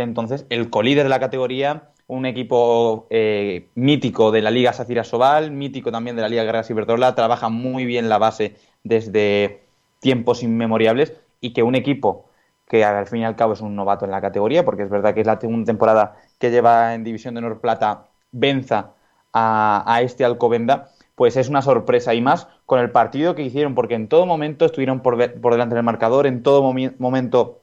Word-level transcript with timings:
entonces 0.00 0.46
el 0.50 0.70
colíder 0.70 1.04
de 1.04 1.10
la 1.10 1.20
categoría, 1.20 1.90
un 2.06 2.26
equipo 2.26 3.06
eh, 3.10 3.68
mítico 3.74 4.30
de 4.30 4.42
la 4.42 4.50
Liga 4.50 4.72
Sacira 4.72 5.04
Sobal, 5.04 5.50
mítico 5.50 5.92
también 5.92 6.16
de 6.16 6.22
la 6.22 6.28
Liga 6.28 6.44
Guerra 6.44 6.64
Ciberdrola, 6.64 7.14
trabaja 7.14 7.48
muy 7.48 7.84
bien 7.84 8.08
la 8.08 8.18
base 8.18 8.56
desde 8.82 9.62
tiempos 10.00 10.42
inmemoriales 10.42 11.14
y 11.40 11.52
que 11.52 11.62
un 11.62 11.74
equipo 11.74 12.28
que 12.68 12.84
al 12.84 13.06
fin 13.06 13.20
y 13.20 13.24
al 13.24 13.36
cabo 13.36 13.54
es 13.54 13.60
un 13.60 13.74
novato 13.74 14.04
en 14.04 14.10
la 14.10 14.20
categoría, 14.20 14.64
porque 14.64 14.82
es 14.82 14.90
verdad 14.90 15.14
que 15.14 15.20
es 15.20 15.26
la 15.26 15.40
segunda 15.40 15.66
temporada 15.66 16.16
que 16.38 16.50
lleva 16.50 16.94
en 16.94 17.04
División 17.04 17.34
de 17.34 17.38
Honor 17.38 17.60
Plata, 17.60 18.08
venza 18.30 18.92
a, 19.32 20.00
este 20.02 20.24
Alcobenda, 20.24 20.90
pues 21.14 21.36
es 21.36 21.48
una 21.48 21.62
sorpresa 21.62 22.14
y 22.14 22.20
más 22.20 22.48
con 22.66 22.80
el 22.80 22.90
partido 22.90 23.34
que 23.34 23.42
hicieron, 23.42 23.74
porque 23.74 23.94
en 23.94 24.08
todo 24.08 24.26
momento 24.26 24.64
estuvieron 24.64 25.00
por, 25.00 25.40
por 25.40 25.52
delante 25.52 25.74
del 25.74 25.84
marcador, 25.84 26.26
en 26.26 26.42
todo 26.42 26.62
momento 26.98 27.57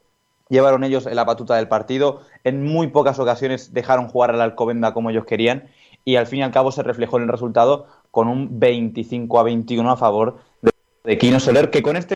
llevaron 0.49 0.83
ellos 0.83 1.05
la 1.05 1.23
batuta 1.23 1.55
del 1.55 1.67
partido, 1.67 2.21
en 2.43 2.63
muy 2.63 2.87
pocas 2.87 3.19
ocasiones 3.19 3.73
dejaron 3.73 4.07
jugar 4.07 4.31
al 4.31 4.41
Alcobenda 4.41 4.93
como 4.93 5.09
ellos 5.09 5.25
querían 5.25 5.69
y 6.03 6.17
al 6.17 6.27
fin 6.27 6.39
y 6.39 6.43
al 6.43 6.51
cabo 6.51 6.71
se 6.71 6.83
reflejó 6.83 7.17
en 7.17 7.23
el 7.23 7.29
resultado 7.29 7.87
con 8.11 8.27
un 8.27 8.59
25 8.59 9.39
a 9.39 9.43
21 9.43 9.91
a 9.91 9.97
favor 9.97 10.39
de, 10.61 10.71
de 11.03 11.17
Kino 11.17 11.39
Soler, 11.39 11.69
que 11.71 11.81
con, 11.81 11.97
este, 11.97 12.15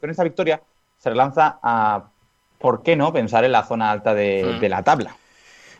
con 0.00 0.10
esta 0.10 0.24
victoria 0.24 0.60
se 0.98 1.10
lanza 1.14 1.58
a, 1.62 2.08
¿por 2.58 2.82
qué 2.82 2.96
no?, 2.96 3.12
pensar 3.12 3.44
en 3.44 3.52
la 3.52 3.62
zona 3.62 3.90
alta 3.90 4.14
de, 4.14 4.58
hmm. 4.60 4.64
la 4.64 4.82
tabla. 4.82 5.16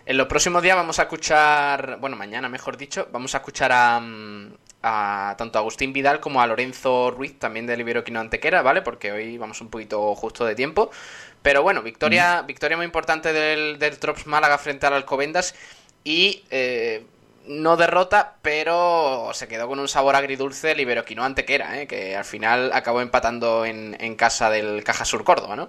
En 0.06 0.16
los 0.16 0.26
próximos 0.26 0.62
días 0.62 0.76
vamos 0.76 0.98
a 0.98 1.02
escuchar, 1.02 1.98
bueno, 2.00 2.14
mañana 2.14 2.48
mejor 2.48 2.76
dicho, 2.76 3.08
vamos 3.10 3.34
a 3.34 3.38
escuchar 3.38 3.72
a, 3.72 4.00
a 4.82 5.34
tanto 5.38 5.58
a 5.58 5.62
Agustín 5.62 5.94
Vidal 5.94 6.20
como 6.20 6.42
a 6.42 6.46
Lorenzo 6.46 7.10
Ruiz, 7.10 7.38
también 7.38 7.66
del 7.66 7.80
Iberoquino 7.80 8.20
Antequera, 8.20 8.60
¿vale? 8.60 8.82
Porque 8.82 9.12
hoy 9.12 9.38
vamos 9.38 9.62
un 9.62 9.68
poquito 9.68 10.14
justo 10.14 10.44
de 10.44 10.54
tiempo. 10.54 10.90
Pero 11.44 11.62
bueno, 11.62 11.82
victoria, 11.82 12.40
victoria 12.40 12.78
muy 12.78 12.86
importante 12.86 13.34
del, 13.34 13.78
del 13.78 13.98
Trops 13.98 14.26
Málaga 14.26 14.56
frente 14.56 14.86
al 14.86 14.94
Alcobendas 14.94 15.54
y 16.02 16.42
eh, 16.50 17.04
no 17.46 17.76
derrota, 17.76 18.36
pero 18.40 19.28
se 19.34 19.46
quedó 19.46 19.68
con 19.68 19.78
un 19.78 19.86
sabor 19.86 20.16
agridulce 20.16 20.72
el 20.72 20.80
Iberoquino 20.80 21.22
Antequera, 21.22 21.82
¿eh? 21.82 21.86
que 21.86 22.16
al 22.16 22.24
final 22.24 22.70
acabó 22.72 23.02
empatando 23.02 23.66
en, 23.66 23.94
en 24.00 24.16
casa 24.16 24.48
del 24.48 24.82
Caja 24.84 25.04
Sur 25.04 25.22
Córdoba, 25.22 25.54
¿no? 25.54 25.68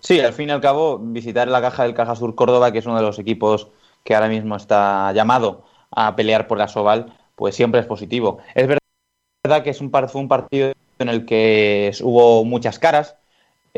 Sí, 0.00 0.20
al 0.20 0.34
fin 0.34 0.50
y 0.50 0.52
al 0.52 0.60
cabo, 0.60 0.98
visitar 0.98 1.48
la 1.48 1.62
caja 1.62 1.84
del 1.84 1.94
Caja 1.94 2.14
Sur 2.14 2.34
Córdoba, 2.34 2.70
que 2.70 2.80
es 2.80 2.86
uno 2.86 2.96
de 2.96 3.02
los 3.02 3.18
equipos 3.18 3.68
que 4.04 4.14
ahora 4.14 4.28
mismo 4.28 4.56
está 4.56 5.10
llamado 5.14 5.64
a 5.90 6.14
pelear 6.14 6.46
por 6.46 6.58
la 6.58 6.68
Soval, 6.68 7.16
pues 7.34 7.56
siempre 7.56 7.80
es 7.80 7.86
positivo. 7.86 8.40
Es 8.54 8.68
verdad 8.68 9.64
que 9.64 9.70
es 9.70 9.80
un, 9.80 9.90
fue 9.90 10.20
un 10.20 10.28
partido 10.28 10.70
en 10.98 11.08
el 11.08 11.24
que 11.24 11.92
hubo 12.02 12.44
muchas 12.44 12.78
caras, 12.78 13.16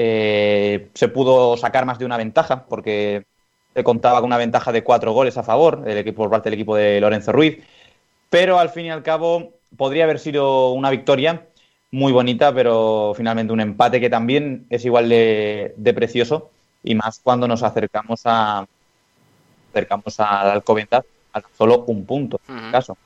eh, 0.00 0.90
se 0.94 1.08
pudo 1.08 1.56
sacar 1.56 1.84
más 1.84 1.98
de 1.98 2.04
una 2.04 2.16
ventaja, 2.16 2.66
porque 2.66 3.24
se 3.74 3.82
contaba 3.82 4.20
con 4.20 4.28
una 4.28 4.36
ventaja 4.36 4.70
de 4.70 4.84
cuatro 4.84 5.12
goles 5.12 5.36
a 5.36 5.42
favor 5.42 5.82
del 5.82 5.98
equipo, 5.98 6.22
por 6.22 6.30
parte 6.30 6.50
del 6.50 6.54
equipo 6.54 6.76
de 6.76 7.00
Lorenzo 7.00 7.32
Ruiz, 7.32 7.58
pero 8.30 8.60
al 8.60 8.70
fin 8.70 8.86
y 8.86 8.90
al 8.90 9.02
cabo 9.02 9.54
podría 9.76 10.04
haber 10.04 10.20
sido 10.20 10.70
una 10.70 10.90
victoria 10.90 11.46
muy 11.90 12.12
bonita, 12.12 12.54
pero 12.54 13.12
finalmente 13.16 13.52
un 13.52 13.60
empate 13.60 13.98
que 13.98 14.08
también 14.08 14.66
es 14.70 14.84
igual 14.84 15.08
de, 15.08 15.92
precioso 15.96 16.52
y 16.84 16.94
más 16.94 17.18
cuando 17.20 17.48
nos 17.48 17.64
acercamos 17.64 18.20
a 18.24 18.68
acercamos 19.70 20.20
al 20.20 20.50
Alcobendas 20.50 21.04
a 21.32 21.42
solo 21.56 21.82
un 21.88 22.06
punto 22.06 22.40
en 22.48 22.56
este 22.56 22.70
caso. 22.70 22.96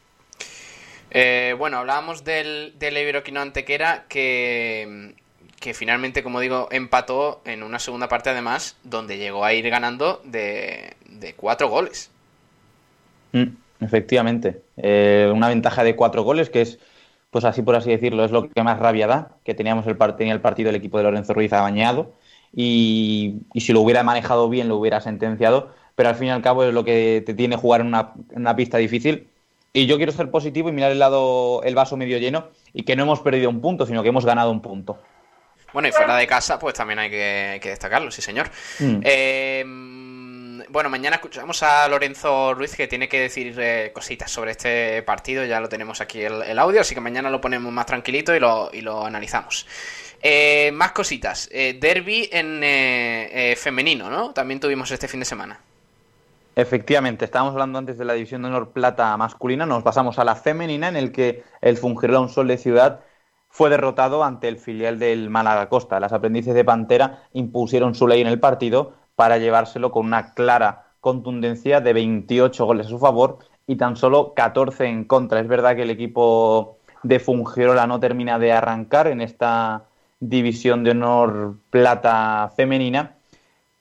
Eh, 1.10 1.54
bueno, 1.58 1.78
hablábamos 1.78 2.22
del, 2.22 2.74
del 2.78 2.98
Iberoquino 2.98 3.40
Antequera 3.40 4.04
que, 4.10 5.14
que 5.62 5.74
finalmente, 5.74 6.24
como 6.24 6.41
digo, 6.41 6.66
empató 6.72 7.41
en 7.44 7.62
una 7.62 7.78
segunda 7.78 8.08
parte 8.08 8.28
además, 8.28 8.77
donde 8.82 9.16
llegó 9.16 9.44
a 9.44 9.55
ir 9.55 9.70
ganando 9.70 10.20
de, 10.24 10.96
cuatro 11.36 11.68
goles. 11.68 12.10
Mm, 13.30 13.44
efectivamente, 13.80 14.60
eh, 14.77 15.30
una 15.33 15.48
ventaja 15.48 15.84
de 15.84 15.94
cuatro 15.94 16.24
goles 16.24 16.50
que 16.50 16.62
es 16.62 16.80
pues 17.30 17.46
así 17.46 17.62
por 17.62 17.77
así 17.77 17.90
decirlo, 17.90 18.27
es 18.27 18.30
lo 18.30 18.50
que 18.50 18.62
más 18.62 18.78
rabia 18.78 19.06
da, 19.06 19.36
que 19.45 19.55
teníamos 19.55 19.86
el, 19.86 19.96
tenía 20.18 20.34
el 20.34 20.42
partido 20.42 20.67
del 20.67 20.77
equipo 20.77 20.98
de 20.98 21.05
Lorenzo 21.05 21.33
Ruiz 21.33 21.50
bañado 21.50 22.12
y, 22.52 23.36
si 23.55 23.73
lo 23.73 23.80
hubiera 23.80 24.02
manejado 24.02 24.50
bien 24.50 24.68
lo 24.68 24.77
hubiera 24.77 25.00
sentenciado, 25.00 25.70
pero 25.94 26.11
al 26.11 26.17
fin 26.17 26.27
y 26.29 26.30
al 26.30 26.42
cabo 26.42 26.64
es 26.64 26.74
lo 26.74 26.84
que 26.84 27.23
te 27.24 27.33
tiene 27.33 27.56
jugar 27.56 27.80
en 27.80 27.86
una, 27.86 28.56
pista 28.56 28.77
difícil. 28.79 29.29
Y 29.73 29.86
yo 29.86 29.96
quiero 29.96 30.12
ser 30.12 30.30
positivo 30.30 30.68
y 30.68 30.73
mirar 30.73 30.90
el 30.92 30.98
lado, 30.98 31.62
el 31.62 31.74
vaso 31.74 31.96
medio 31.96 32.18
lleno 32.18 32.48
y 32.74 32.83
que 32.83 32.96
no 32.96 33.05
hemos 33.05 33.20
perdido 33.20 33.48
un 33.48 33.62
punto, 33.62 33.86
sino 33.86 34.02
que 34.02 34.11
hemos 34.11 34.27
ganado 34.27 34.50
un 34.50 34.61
punto. 34.61 34.98
Bueno, 35.72 35.88
y 35.88 35.92
fuera 35.92 36.16
de 36.16 36.27
casa, 36.27 36.58
pues 36.58 36.74
también 36.74 36.98
hay 36.98 37.10
que, 37.10 37.60
destacarlo, 37.62 38.10
sí 38.10 38.22
señor. 38.22 38.50
Mm. 38.78 39.00
Eh, 39.02 39.64
bueno, 40.68 40.88
mañana 40.88 41.16
escuchamos 41.16 41.62
a 41.62 41.88
Lorenzo 41.88 42.55
Ruiz 42.55 42.77
que 42.77 42.86
tiene 42.88 43.08
que 43.08 43.20
decir 43.20 43.55
eh, 43.58 43.90
cositas 43.94 44.30
sobre 44.30 44.52
este 44.52 45.02
partido. 45.02 45.44
Ya 45.44 45.61
lo 45.61 45.68
tenemos 45.68 46.00
aquí 46.00 46.22
el, 46.22 46.58
audio, 46.58 46.80
así 46.80 46.94
que 46.94 47.00
mañana 47.00 47.30
lo 47.30 47.40
ponemos 47.40 47.72
más 47.72 47.86
tranquilito 47.86 48.34
y 48.34 48.40
lo, 48.40 48.70
y 48.72 48.80
lo 48.80 49.05
analizamos. 49.05 49.66
Eh, 50.22 50.70
más 50.72 50.92
cositas. 50.92 51.48
Derby 51.50 52.28
en 52.32 53.56
femenino, 53.56 54.08
¿no? 54.08 54.32
También 54.32 54.61
tuvimos 54.61 54.90
este 54.90 55.08
fin 55.08 55.20
de 55.20 55.27
semana. 55.27 55.61
Efectivamente, 56.55 57.24
estábamos 57.24 57.52
hablando 57.52 57.78
antes 57.78 57.96
de 57.96 58.05
la 58.05 58.12
división 58.12 58.42
de 58.42 58.48
honor 58.48 58.72
plata 58.72 59.16
masculina, 59.16 59.64
nos 59.64 59.82
pasamos 59.82 60.18
a 60.18 60.24
la 60.24 60.36
femenina 60.36 60.88
en 60.88 60.96
el 60.96 61.11
que 61.11 61.44
el 61.62 61.78
un 61.82 62.28
Sol 62.28 62.46
de 62.46 62.58
Ciudad 62.58 63.00
fue 63.52 63.68
derrotado 63.68 64.24
ante 64.24 64.48
el 64.48 64.57
filial 64.57 64.98
del 64.98 65.29
Málaga 65.29 65.68
Costa. 65.68 66.01
Las 66.01 66.14
aprendices 66.14 66.55
de 66.55 66.64
Pantera 66.64 67.24
impusieron 67.35 67.95
su 67.95 68.08
ley 68.08 68.23
en 68.23 68.27
el 68.27 68.40
partido, 68.40 68.95
para 69.14 69.36
llevárselo 69.36 69.92
con 69.92 70.07
una 70.07 70.33
clara 70.33 70.86
contundencia 71.01 71.80
de 71.80 71.92
28 71.92 72.64
goles 72.64 72.86
a 72.86 72.91
su 72.91 72.98
favor 72.98 73.39
y 73.67 73.77
tan 73.77 73.96
solo 73.96 74.33
14 74.35 74.86
en 74.86 75.05
contra. 75.05 75.41
Es 75.41 75.48
verdad 75.48 75.77
que 75.77 75.83
el 75.83 75.91
equipo 75.91 76.79
de 77.02 77.20
Fungirola 77.20 77.86
no 77.86 78.01
termina 78.01 78.39
de 78.39 78.52
arrancar 78.52 79.07
en 79.07 79.20
esta 79.20 79.85
división 80.18 80.83
de 80.83 80.92
honor 80.92 81.57
plata 81.68 82.52
femenina, 82.57 83.17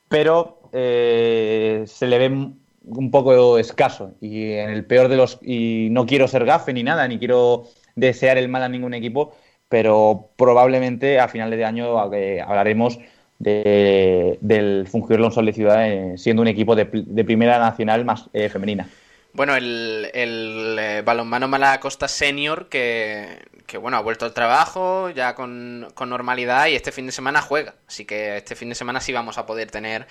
pero 0.10 0.60
eh, 0.74 1.86
se 1.88 2.08
le 2.08 2.18
ve 2.20 2.52
un 2.84 3.12
poco 3.12 3.58
escaso 3.58 4.16
y 4.20 4.52
en 4.52 4.70
el 4.70 4.86
peor 4.86 5.08
de 5.08 5.16
los 5.16 5.40
y 5.42 5.88
no 5.92 6.06
quiero 6.06 6.28
ser 6.28 6.46
gafe 6.46 6.74
ni 6.74 6.84
nada 6.84 7.08
ni 7.08 7.20
quiero 7.20 7.66
desear 7.96 8.38
el 8.38 8.50
mal 8.50 8.64
a 8.64 8.70
ningún 8.70 8.96
equipo 8.96 9.34
pero 9.72 10.28
probablemente 10.36 11.18
a 11.22 11.30
finales 11.30 11.58
de 11.58 11.64
año 11.64 12.14
eh, 12.14 12.42
hablaremos 12.46 13.00
de, 13.40 14.38
del 14.42 14.86
Fungir 14.86 15.22
Sol 15.32 15.46
de 15.46 15.54
Ciudad, 15.54 15.90
eh, 15.90 16.18
siendo 16.18 16.42
un 16.42 16.50
equipo 16.50 16.76
de, 16.76 16.86
primera 17.24 17.58
nacional 17.58 18.04
más 18.04 18.30
eh, 18.34 18.50
femenina. 18.50 18.90
Bueno, 19.34 19.56
el, 19.56 20.12
el 20.14 20.78
eh, 20.78 21.02
balonmano 21.03 21.47
Malacosta 21.47 22.09
Senior 22.09 22.68
que, 22.68 23.40
que, 23.66 23.78
bueno, 23.78 23.96
ha 23.96 24.02
vuelto 24.02 24.25
al 24.25 24.34
trabajo 24.34 25.09
ya 25.09 25.36
con, 25.36 25.88
normalidad 25.97 26.68
y 26.68 26.75
este 26.75 26.92
fin 26.92 27.06
de 27.06 27.14
semana 27.14 27.42
juega. 27.42 27.75
Así 27.88 28.06
que 28.06 28.38
este 28.38 28.56
fin 28.56 28.68
de 28.69 28.75
semana 28.75 29.00
sí 29.00 29.14
vamos 29.14 29.38
a 29.38 29.46
poder 29.46 29.72
tener 29.72 30.06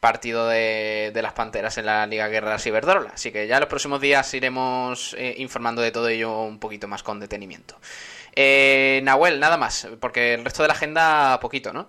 partido 0.00 0.48
de, 0.48 1.12
de 1.14 1.22
las 1.22 1.34
Panteras 1.34 1.78
en 1.78 1.86
la 1.86 2.06
Liga 2.06 2.26
Guerra 2.26 2.58
Ciberdrola. 2.58 3.10
Así 3.14 3.30
que 3.30 3.46
ya 3.46 3.60
los 3.60 3.68
próximos 3.68 4.00
días 4.00 4.34
iremos 4.34 5.16
informando 5.36 5.80
de 5.80 5.92
todo 5.92 6.08
ello 6.08 6.42
un 6.42 6.58
poquito 6.58 6.88
más 6.88 7.04
con 7.04 7.20
detenimiento. 7.20 7.76
Nahuel, 8.36 9.38
nada 9.38 9.56
más, 9.56 9.86
porque 10.00 10.34
el 10.34 10.44
resto 10.44 10.62
de 10.62 10.68
la 10.68 10.74
agenda 10.74 11.38
poquito, 11.40 11.72
¿no? 11.72 11.88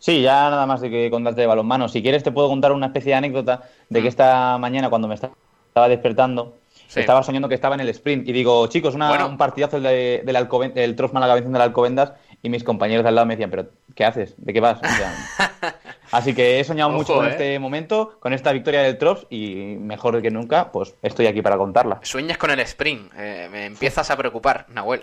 Sí, 0.00 0.22
ya 0.22 0.50
nada 0.50 0.66
más 0.66 0.80
de 0.80 0.90
que 0.90 1.10
contarte 1.10 1.42
de 1.42 1.46
balonmano. 1.46 1.88
Si 1.88 2.02
quieres 2.02 2.24
te 2.24 2.32
puedo 2.32 2.48
contar 2.48 2.72
una 2.72 2.86
especie 2.86 3.10
de 3.10 3.16
anécdota 3.16 3.62
de 3.88 4.00
que 4.00 4.06
mm. 4.06 4.08
esta 4.08 4.58
mañana 4.58 4.88
cuando 4.88 5.06
me 5.06 5.14
estaba 5.14 5.88
despertando 5.88 6.56
estaba 6.98 7.22
soñando 7.22 7.48
que 7.48 7.54
estaba 7.54 7.74
en 7.76 7.82
el 7.82 7.88
sprint 7.90 8.28
y 8.28 8.32
digo, 8.32 8.66
chicos, 8.66 8.94
un 8.94 9.36
partidazo 9.36 9.78
del, 9.80 10.24
del, 10.24 10.36
Alcoben, 10.36 10.72
Trost 10.96 11.14
Málaga 11.14 11.40
del 11.40 11.60
Alcobendas 11.60 12.14
y 12.42 12.48
mis 12.48 12.64
compañeros 12.64 13.04
de 13.04 13.10
al 13.10 13.14
lado 13.14 13.26
me 13.26 13.34
decían, 13.34 13.50
pero 13.50 13.68
¿qué 13.94 14.04
haces? 14.04 14.34
¿De 14.38 14.52
qué 14.52 14.60
vas? 14.60 14.80
así 16.10 16.34
que 16.34 16.60
he 16.60 16.64
soñado 16.64 16.90
mucho 16.90 17.14
con 17.14 17.26
¿eh? 17.26 17.30
este 17.30 17.58
momento, 17.58 18.16
con 18.20 18.32
esta 18.32 18.52
victoria 18.52 18.82
del 18.82 18.98
Trops 18.98 19.26
y 19.30 19.76
mejor 19.78 20.20
que 20.22 20.30
nunca, 20.30 20.72
pues 20.72 20.94
estoy 21.02 21.26
aquí 21.26 21.42
para 21.42 21.56
contarla. 21.56 22.00
Sueñas 22.02 22.38
con 22.38 22.50
el 22.50 22.60
sprint, 22.60 23.12
eh, 23.16 23.48
me 23.50 23.66
empiezas 23.66 24.10
a 24.10 24.16
preocupar, 24.16 24.66
Nahuel. 24.68 25.02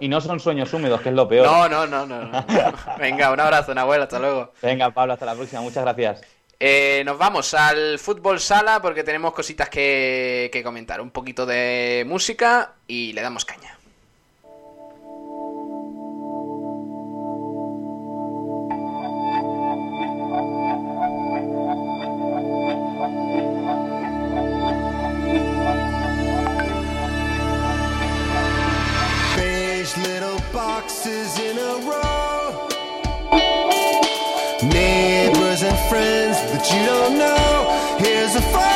y, 0.00 0.08
no, 0.08 0.20
son 0.20 0.40
sueños 0.40 0.72
húmedos, 0.72 1.00
que 1.00 1.10
es 1.10 1.14
lo 1.14 1.28
peor. 1.28 1.46
No, 1.46 1.68
no, 1.68 1.86
no, 1.86 2.06
no. 2.06 2.46
Venga, 2.98 3.32
un 3.32 3.40
abrazo, 3.40 3.74
Nahuel, 3.74 4.02
hasta 4.02 4.18
luego. 4.18 4.52
Venga, 4.62 4.90
Pablo, 4.90 5.14
hasta 5.14 5.26
la 5.26 5.34
próxima, 5.34 5.62
muchas 5.62 5.84
gracias. 5.84 6.22
Eh, 6.58 7.02
nos 7.06 7.16
vamos 7.16 7.54
al 7.54 7.98
fútbol 7.98 8.38
sala 8.38 8.82
porque 8.82 9.02
tenemos 9.02 9.32
cositas 9.32 9.70
que 9.70 10.60
comentar. 10.62 11.00
Un 11.00 11.10
poquito 11.10 11.46
de 11.46 12.04
música 12.06 12.74
y 12.86 13.14
le 13.14 13.22
damos 13.22 13.46
caña. 13.46 13.79
boxes 30.80 31.38
in 31.40 31.58
a 31.58 31.74
row. 31.90 32.68
Neighbors 34.62 35.62
and 35.62 35.78
friends 35.90 36.36
that 36.52 36.64
you 36.72 36.86
don't 36.86 37.18
know. 37.18 37.98
Here's 37.98 38.34
a 38.34 38.42
phone. 38.52 38.69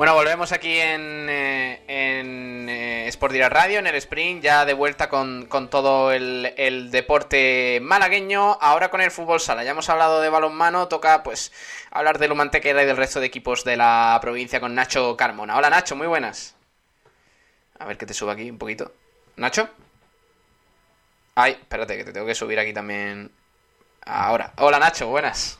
Bueno, 0.00 0.14
volvemos 0.14 0.50
aquí 0.50 0.78
en, 0.78 1.19
Sport 3.20 3.34
Direct 3.34 3.52
Radio, 3.52 3.78
en 3.80 3.86
el 3.86 3.96
sprint, 3.96 4.42
ya 4.42 4.64
de 4.64 4.72
vuelta 4.72 5.10
con, 5.10 5.46
todo 5.68 6.10
el, 6.10 6.88
deporte 6.90 7.78
malagueño, 7.82 8.56
ahora 8.62 8.88
con 8.88 9.02
el 9.02 9.10
fútbol 9.10 9.40
sala. 9.40 9.62
Ya 9.62 9.72
hemos 9.72 9.90
hablado 9.90 10.22
de 10.22 10.30
balonmano, 10.30 10.88
toca 10.88 11.22
pues 11.22 11.52
hablar 11.90 12.18
de 12.18 12.28
Lumantequera 12.28 12.82
y 12.82 12.86
del 12.86 12.96
resto 12.96 13.20
de 13.20 13.26
equipos 13.26 13.62
de 13.62 13.76
la 13.76 14.18
provincia 14.22 14.58
con 14.58 14.74
Nacho 14.74 15.18
Carmona. 15.18 15.58
Hola 15.58 15.68
Nacho, 15.68 15.96
muy 15.96 16.06
buenas. 16.06 16.56
A 17.78 17.84
ver 17.84 17.98
que 17.98 18.06
te 18.06 18.14
subo 18.14 18.30
aquí 18.30 18.48
un 18.48 18.56
poquito. 18.56 18.90
¿Nacho? 19.36 19.68
Ay, 21.34 21.58
espérate, 21.60 21.98
que 21.98 22.04
te 22.04 22.14
tengo 22.14 22.24
que 22.24 22.34
subir 22.34 22.58
aquí 22.58 22.72
también. 22.72 23.30
Ahora. 24.06 24.54
Hola 24.56 24.78
Nacho, 24.78 25.08
buenas. 25.08 25.58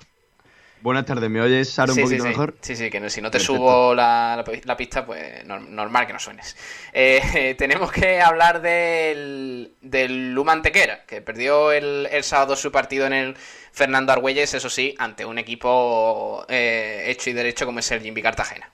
Buenas 0.82 1.04
tardes, 1.04 1.28
¿me 1.28 1.42
oyes 1.42 1.78
ahora 1.78 1.92
un 1.92 2.00
poquito 2.00 2.24
mejor? 2.24 2.54
Sí, 2.62 2.74
sí, 2.74 2.88
que 2.88 3.10
si 3.10 3.20
no 3.20 3.30
te 3.30 3.38
subo 3.38 3.94
la, 3.94 4.42
pista, 4.78 5.04
pues 5.04 5.44
normal 5.44 6.06
que 6.06 6.14
no 6.14 6.18
suenes. 6.18 6.56
Eh, 6.94 7.54
tenemos 7.58 7.92
que 7.92 8.20
hablar 8.20 8.62
del, 8.62 9.74
del 9.82 10.32
Lumantequera, 10.32 11.04
que 11.04 11.20
perdió 11.20 11.70
el, 11.70 12.08
sábado 12.22 12.56
su 12.56 12.72
partido 12.72 13.06
en 13.06 13.12
el 13.12 13.36
Fernando 13.72 14.12
Argüelles, 14.12 14.54
eso 14.54 14.70
sí, 14.70 14.94
ante 14.98 15.26
un 15.26 15.38
equipo 15.38 16.46
eh, 16.48 17.04
hecho 17.08 17.28
y 17.28 17.34
derecho 17.34 17.66
como 17.66 17.80
es 17.80 17.90
el 17.90 18.00
Jimmy 18.00 18.22
Cartagena. 18.22 18.70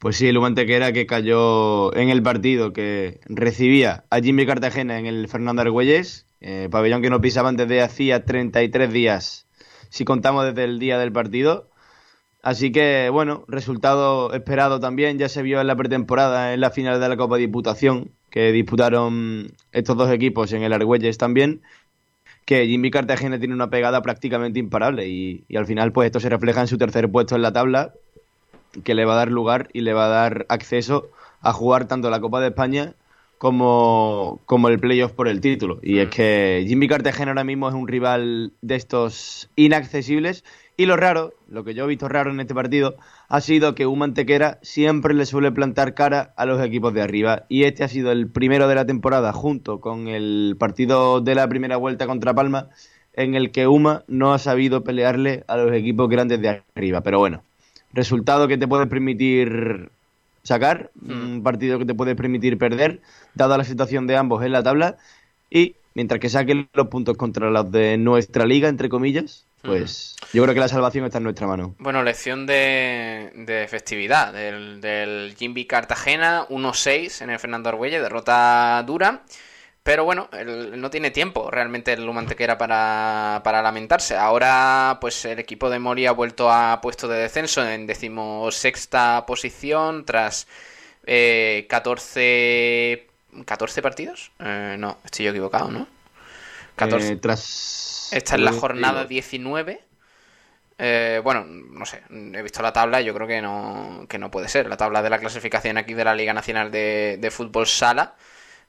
Pues 0.00 0.16
sí, 0.16 0.28
el 0.28 0.34
Lumantequera 0.34 0.92
que 0.92 1.06
cayó 1.06 1.94
en 1.94 2.10
el 2.10 2.22
partido 2.24 2.72
que 2.72 3.20
recibía 3.26 4.04
a 4.10 4.18
Jimmy 4.18 4.46
Cartagena 4.46 4.98
en 4.98 5.06
el 5.06 5.28
Fernando 5.28 5.62
Argüelles, 5.62 6.26
eh, 6.40 6.68
pabellón 6.72 7.02
que 7.02 7.10
no 7.10 7.20
pisaban 7.20 7.56
desde 7.56 7.82
hacía 7.82 8.24
33 8.24 8.92
días 8.92 9.45
si 9.96 10.04
contamos 10.04 10.44
desde 10.44 10.64
el 10.64 10.78
día 10.78 10.98
del 10.98 11.10
partido. 11.10 11.68
Así 12.42 12.70
que, 12.70 13.08
bueno, 13.10 13.44
resultado 13.48 14.32
esperado 14.34 14.78
también. 14.78 15.18
Ya 15.18 15.28
se 15.28 15.42
vio 15.42 15.60
en 15.60 15.66
la 15.66 15.74
pretemporada, 15.74 16.52
en 16.52 16.60
la 16.60 16.70
final 16.70 17.00
de 17.00 17.08
la 17.08 17.16
Copa 17.16 17.38
Diputación, 17.38 18.10
que 18.30 18.52
disputaron 18.52 19.52
estos 19.72 19.96
dos 19.96 20.10
equipos 20.10 20.52
en 20.52 20.62
el 20.62 20.74
Argüelles 20.74 21.16
también, 21.16 21.62
que 22.44 22.66
Jimmy 22.66 22.90
Cartagena 22.90 23.38
tiene 23.38 23.54
una 23.54 23.70
pegada 23.70 24.02
prácticamente 24.02 24.58
imparable. 24.58 25.08
Y, 25.08 25.44
y 25.48 25.56
al 25.56 25.66
final, 25.66 25.92
pues 25.92 26.06
esto 26.06 26.20
se 26.20 26.28
refleja 26.28 26.60
en 26.60 26.68
su 26.68 26.76
tercer 26.76 27.10
puesto 27.10 27.34
en 27.34 27.42
la 27.42 27.52
tabla, 27.52 27.94
que 28.84 28.94
le 28.94 29.06
va 29.06 29.14
a 29.14 29.16
dar 29.16 29.30
lugar 29.30 29.68
y 29.72 29.80
le 29.80 29.94
va 29.94 30.04
a 30.04 30.08
dar 30.08 30.44
acceso 30.50 31.08
a 31.40 31.54
jugar 31.54 31.88
tanto 31.88 32.10
la 32.10 32.20
Copa 32.20 32.40
de 32.40 32.48
España 32.48 32.92
como, 33.38 34.40
como 34.46 34.68
el 34.68 34.78
playoff 34.78 35.12
por 35.12 35.28
el 35.28 35.40
título. 35.40 35.78
Y 35.82 35.98
es 35.98 36.08
que 36.08 36.64
Jimmy 36.66 36.88
Cartagena 36.88 37.32
ahora 37.32 37.44
mismo 37.44 37.68
es 37.68 37.74
un 37.74 37.88
rival 37.88 38.52
de 38.62 38.76
estos 38.76 39.50
inaccesibles. 39.56 40.44
Y 40.78 40.86
lo 40.86 40.96
raro, 40.96 41.32
lo 41.48 41.64
que 41.64 41.74
yo 41.74 41.84
he 41.84 41.88
visto 41.88 42.08
raro 42.08 42.30
en 42.30 42.40
este 42.40 42.54
partido, 42.54 42.96
ha 43.28 43.40
sido 43.40 43.74
que 43.74 43.86
un 43.86 43.98
Mantequera 43.98 44.58
siempre 44.62 45.14
le 45.14 45.24
suele 45.24 45.50
plantar 45.50 45.94
cara 45.94 46.34
a 46.36 46.44
los 46.44 46.62
equipos 46.62 46.92
de 46.92 47.02
arriba. 47.02 47.44
Y 47.48 47.64
este 47.64 47.84
ha 47.84 47.88
sido 47.88 48.12
el 48.12 48.28
primero 48.28 48.68
de 48.68 48.74
la 48.74 48.84
temporada, 48.84 49.32
junto 49.32 49.80
con 49.80 50.08
el 50.08 50.56
partido 50.58 51.20
de 51.20 51.34
la 51.34 51.48
primera 51.48 51.78
vuelta 51.78 52.06
contra 52.06 52.34
Palma, 52.34 52.68
en 53.14 53.34
el 53.34 53.50
que 53.52 53.66
Uma 53.66 54.04
no 54.06 54.34
ha 54.34 54.38
sabido 54.38 54.84
pelearle 54.84 55.44
a 55.48 55.56
los 55.56 55.72
equipos 55.72 56.10
grandes 56.10 56.42
de 56.42 56.62
arriba. 56.74 57.00
Pero 57.00 57.18
bueno, 57.18 57.42
resultado 57.94 58.46
que 58.46 58.58
te 58.58 58.68
puede 58.68 58.86
permitir 58.86 59.90
sacar, 60.46 60.90
hmm. 61.00 61.10
un 61.10 61.42
partido 61.42 61.78
que 61.78 61.84
te 61.84 61.94
puede 61.94 62.14
permitir 62.14 62.58
perder, 62.58 63.00
dada 63.34 63.58
la 63.58 63.64
situación 63.64 64.06
de 64.06 64.16
ambos 64.16 64.44
en 64.44 64.52
la 64.52 64.62
tabla, 64.62 64.96
y 65.50 65.76
mientras 65.94 66.20
que 66.20 66.28
saquen 66.28 66.68
los 66.72 66.88
puntos 66.88 67.16
contra 67.16 67.50
los 67.50 67.70
de 67.70 67.98
nuestra 67.98 68.46
liga, 68.46 68.68
entre 68.68 68.88
comillas, 68.88 69.44
pues 69.62 70.16
hmm. 70.20 70.36
yo 70.36 70.42
creo 70.44 70.54
que 70.54 70.60
la 70.60 70.68
salvación 70.68 71.04
está 71.04 71.18
en 71.18 71.24
nuestra 71.24 71.46
mano. 71.46 71.74
Bueno, 71.78 72.02
lección 72.02 72.46
de, 72.46 73.32
de 73.34 73.66
festividad 73.68 74.32
del, 74.32 74.80
del 74.80 75.34
Jimby 75.36 75.66
Cartagena, 75.66 76.46
1-6 76.48 77.22
en 77.22 77.30
el 77.30 77.38
Fernando 77.38 77.68
Arguelle, 77.68 78.00
derrota 78.00 78.82
dura. 78.86 79.22
Pero 79.86 80.04
bueno, 80.04 80.28
no 80.34 80.90
tiene 80.90 81.12
tiempo 81.12 81.48
realmente 81.48 81.92
el 81.92 82.04
Lumantequera 82.04 82.58
para, 82.58 83.40
para 83.44 83.62
lamentarse. 83.62 84.16
Ahora, 84.16 84.98
pues 85.00 85.24
el 85.26 85.38
equipo 85.38 85.70
de 85.70 85.78
Mori 85.78 86.06
ha 86.06 86.10
vuelto 86.10 86.50
a 86.50 86.80
puesto 86.80 87.06
de 87.06 87.20
descenso 87.20 87.64
en 87.64 87.86
decimosexta 87.86 89.24
posición 89.26 90.04
tras 90.04 90.48
eh, 91.06 91.68
14, 91.70 93.06
14 93.44 93.80
partidos. 93.80 94.32
Eh, 94.40 94.74
no, 94.76 94.98
estoy 95.04 95.26
yo 95.26 95.30
equivocado, 95.30 95.70
¿no? 95.70 95.86
14. 96.74 97.12
Eh, 97.12 97.16
tras... 97.18 98.08
Esta 98.10 98.34
es 98.34 98.40
la 98.40 98.54
jornada 98.54 99.04
19. 99.04 99.84
Eh, 100.78 101.20
bueno, 101.22 101.44
no 101.44 101.86
sé, 101.86 102.02
he 102.10 102.42
visto 102.42 102.60
la 102.60 102.72
tabla 102.72 103.00
y 103.02 103.04
yo 103.04 103.14
creo 103.14 103.28
que 103.28 103.40
no, 103.40 104.04
que 104.08 104.18
no 104.18 104.32
puede 104.32 104.48
ser. 104.48 104.68
La 104.68 104.76
tabla 104.76 105.00
de 105.00 105.10
la 105.10 105.20
clasificación 105.20 105.78
aquí 105.78 105.94
de 105.94 106.04
la 106.04 106.16
Liga 106.16 106.34
Nacional 106.34 106.72
de, 106.72 107.18
de 107.20 107.30
Fútbol 107.30 107.68
Sala 107.68 108.16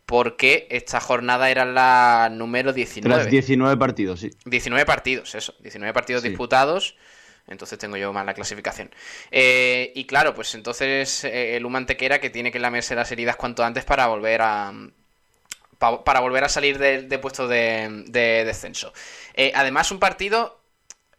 porque 0.07 0.67
esta 0.71 1.01
jornada 1.01 1.51
era 1.51 1.65
la 1.65 2.29
número 2.31 2.71
19. 2.71 3.13
Tras 3.13 3.29
19 3.29 3.75
partidos, 3.75 4.21
sí. 4.21 4.29
19 4.45 4.85
partidos, 4.85 5.35
eso. 5.35 5.53
19 5.59 5.93
partidos 5.93 6.23
disputados. 6.23 6.95
Entonces 7.45 7.77
tengo 7.77 7.97
yo 7.97 8.13
más 8.13 8.25
la 8.25 8.33
clasificación. 8.33 8.89
Eh, 9.31 9.91
y 9.95 10.05
claro, 10.05 10.33
pues 10.33 10.55
entonces 10.55 11.25
eh, 11.25 11.57
el 11.57 11.65
Humantequera 11.65 12.21
que 12.21 12.29
tiene 12.29 12.53
que 12.53 12.59
lamerse 12.59 12.95
las 12.95 13.11
heridas 13.11 13.35
cuanto 13.35 13.65
antes 13.65 13.83
para 13.83 14.07
volver 14.07 14.41
a. 14.41 14.71
para 15.77 16.21
volver 16.21 16.45
a 16.45 16.49
salir 16.49 16.77
de, 16.77 17.19
puesto 17.19 17.49
de, 17.49 18.05
descenso. 18.07 18.93
Eh, 19.33 19.51
además, 19.55 19.91
un 19.91 19.99
partido 19.99 20.61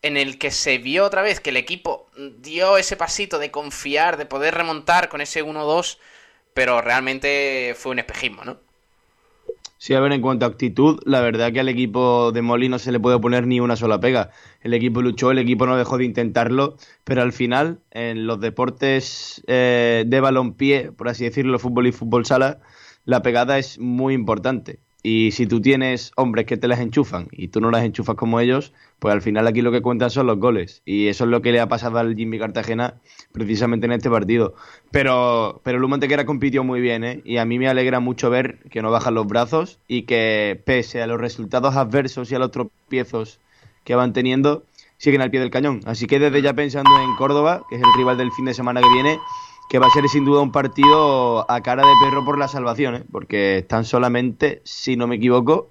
en 0.00 0.16
el 0.16 0.38
que 0.38 0.50
se 0.50 0.78
vio 0.78 1.04
otra 1.04 1.20
vez 1.20 1.40
que 1.40 1.50
el 1.50 1.58
equipo 1.58 2.08
dio 2.38 2.78
ese 2.78 2.96
pasito 2.96 3.38
de 3.38 3.50
confiar, 3.50 4.16
de 4.16 4.24
poder 4.24 4.54
remontar 4.54 5.10
con 5.10 5.20
ese 5.20 5.44
1-2, 5.44 5.98
pero 6.54 6.80
realmente 6.80 7.74
fue 7.76 7.92
un 7.92 7.98
espejismo, 7.98 8.44
¿no? 8.46 8.67
Sí, 9.80 9.94
a 9.94 10.00
ver, 10.00 10.12
en 10.12 10.20
cuanto 10.20 10.44
a 10.44 10.48
actitud, 10.48 10.98
la 11.06 11.20
verdad 11.20 11.52
que 11.52 11.60
al 11.60 11.68
equipo 11.68 12.32
de 12.32 12.42
Molino 12.42 12.74
no 12.74 12.78
se 12.80 12.90
le 12.90 12.98
puede 12.98 13.18
poner 13.20 13.46
ni 13.46 13.60
una 13.60 13.76
sola 13.76 14.00
pega. 14.00 14.30
El 14.60 14.74
equipo 14.74 15.02
luchó, 15.02 15.30
el 15.30 15.38
equipo 15.38 15.66
no 15.66 15.76
dejó 15.76 15.98
de 15.98 16.04
intentarlo, 16.04 16.76
pero 17.04 17.22
al 17.22 17.32
final, 17.32 17.80
en 17.92 18.26
los 18.26 18.40
deportes 18.40 19.42
eh, 19.46 20.04
de 20.06 20.20
balompié, 20.20 20.90
por 20.92 21.08
así 21.08 21.24
decirlo, 21.24 21.58
fútbol 21.60 21.86
y 21.86 21.92
fútbol 21.92 22.26
sala, 22.26 22.58
la 23.04 23.22
pegada 23.22 23.56
es 23.58 23.78
muy 23.78 24.14
importante. 24.14 24.80
Y 25.04 25.30
si 25.30 25.46
tú 25.46 25.60
tienes 25.60 26.10
hombres 26.16 26.46
que 26.46 26.56
te 26.56 26.66
las 26.66 26.80
enchufan 26.80 27.28
y 27.30 27.48
tú 27.48 27.60
no 27.60 27.70
las 27.70 27.84
enchufas 27.84 28.16
como 28.16 28.40
ellos, 28.40 28.72
pues 28.98 29.14
al 29.14 29.22
final 29.22 29.46
aquí 29.46 29.62
lo 29.62 29.70
que 29.70 29.80
cuentan 29.80 30.10
son 30.10 30.26
los 30.26 30.38
goles. 30.38 30.82
Y 30.84 31.08
eso 31.08 31.24
es 31.24 31.30
lo 31.30 31.40
que 31.40 31.52
le 31.52 31.60
ha 31.60 31.68
pasado 31.68 31.98
al 31.98 32.16
Jimmy 32.16 32.38
Cartagena 32.38 32.94
precisamente 33.32 33.86
en 33.86 33.92
este 33.92 34.10
partido. 34.10 34.54
Pero, 34.90 35.60
pero 35.62 35.78
Lumantequera 35.78 36.26
compitió 36.26 36.64
muy 36.64 36.80
bien, 36.80 37.04
¿eh? 37.04 37.20
Y 37.24 37.36
a 37.36 37.44
mí 37.44 37.58
me 37.58 37.68
alegra 37.68 38.00
mucho 38.00 38.30
ver 38.30 38.58
que 38.70 38.82
no 38.82 38.90
bajan 38.90 39.14
los 39.14 39.26
brazos 39.26 39.78
y 39.86 40.02
que 40.02 40.60
pese 40.64 41.02
a 41.02 41.06
los 41.06 41.20
resultados 41.20 41.76
adversos 41.76 42.30
y 42.32 42.34
a 42.34 42.38
los 42.38 42.50
tropiezos 42.50 43.40
que 43.84 43.94
van 43.94 44.12
teniendo, 44.12 44.64
siguen 44.98 45.22
al 45.22 45.30
pie 45.30 45.40
del 45.40 45.50
cañón. 45.50 45.80
Así 45.86 46.06
que 46.06 46.18
desde 46.18 46.42
ya 46.42 46.54
pensando 46.54 46.90
en 47.00 47.14
Córdoba, 47.16 47.64
que 47.70 47.76
es 47.76 47.82
el 47.82 47.92
rival 47.96 48.18
del 48.18 48.32
fin 48.32 48.44
de 48.46 48.54
semana 48.54 48.80
que 48.80 48.88
viene, 48.88 49.18
que 49.68 49.78
va 49.78 49.86
a 49.86 49.90
ser 49.90 50.08
sin 50.08 50.24
duda 50.24 50.40
un 50.40 50.50
partido 50.50 51.50
a 51.50 51.60
cara 51.60 51.86
de 51.86 51.92
perro 52.02 52.24
por 52.24 52.38
la 52.38 52.48
salvación, 52.48 52.96
¿eh? 52.96 53.04
porque 53.12 53.58
están 53.58 53.84
solamente, 53.84 54.60
si 54.64 54.96
no 54.96 55.06
me 55.06 55.16
equivoco, 55.16 55.70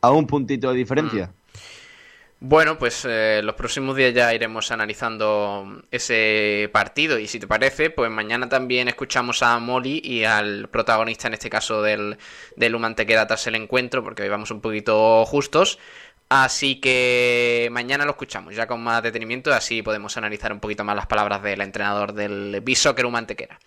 a 0.00 0.10
un 0.10 0.26
puntito 0.26 0.70
de 0.70 0.76
diferencia. 0.76 1.32
Bueno, 2.40 2.78
pues 2.78 3.04
eh, 3.04 3.40
los 3.42 3.56
próximos 3.56 3.96
días 3.96 4.14
ya 4.14 4.32
iremos 4.32 4.70
analizando 4.70 5.82
ese 5.90 6.70
partido 6.72 7.18
y 7.18 7.26
si 7.26 7.40
te 7.40 7.48
parece, 7.48 7.90
pues 7.90 8.12
mañana 8.12 8.48
también 8.48 8.86
escuchamos 8.86 9.42
a 9.42 9.58
Molly 9.58 10.00
y 10.04 10.22
al 10.22 10.68
protagonista 10.68 11.26
en 11.26 11.34
este 11.34 11.50
caso 11.50 11.82
del, 11.82 12.16
del 12.54 12.76
tras 13.26 13.46
el 13.48 13.56
encuentro, 13.56 14.04
porque 14.04 14.22
hoy 14.22 14.28
vamos 14.28 14.52
un 14.52 14.60
poquito 14.60 15.24
justos. 15.26 15.80
Así 16.28 16.80
que 16.80 17.68
mañana 17.72 18.04
lo 18.04 18.12
escuchamos 18.12 18.54
ya 18.54 18.66
con 18.68 18.82
más 18.82 19.02
detenimiento, 19.02 19.52
así 19.52 19.82
podemos 19.82 20.16
analizar 20.16 20.52
un 20.52 20.60
poquito 20.60 20.84
más 20.84 20.94
las 20.94 21.06
palabras 21.06 21.42
del 21.42 21.60
entrenador 21.60 22.12
del 22.12 22.60
B-Soccer 22.62 23.06
Humantequera. 23.06 23.58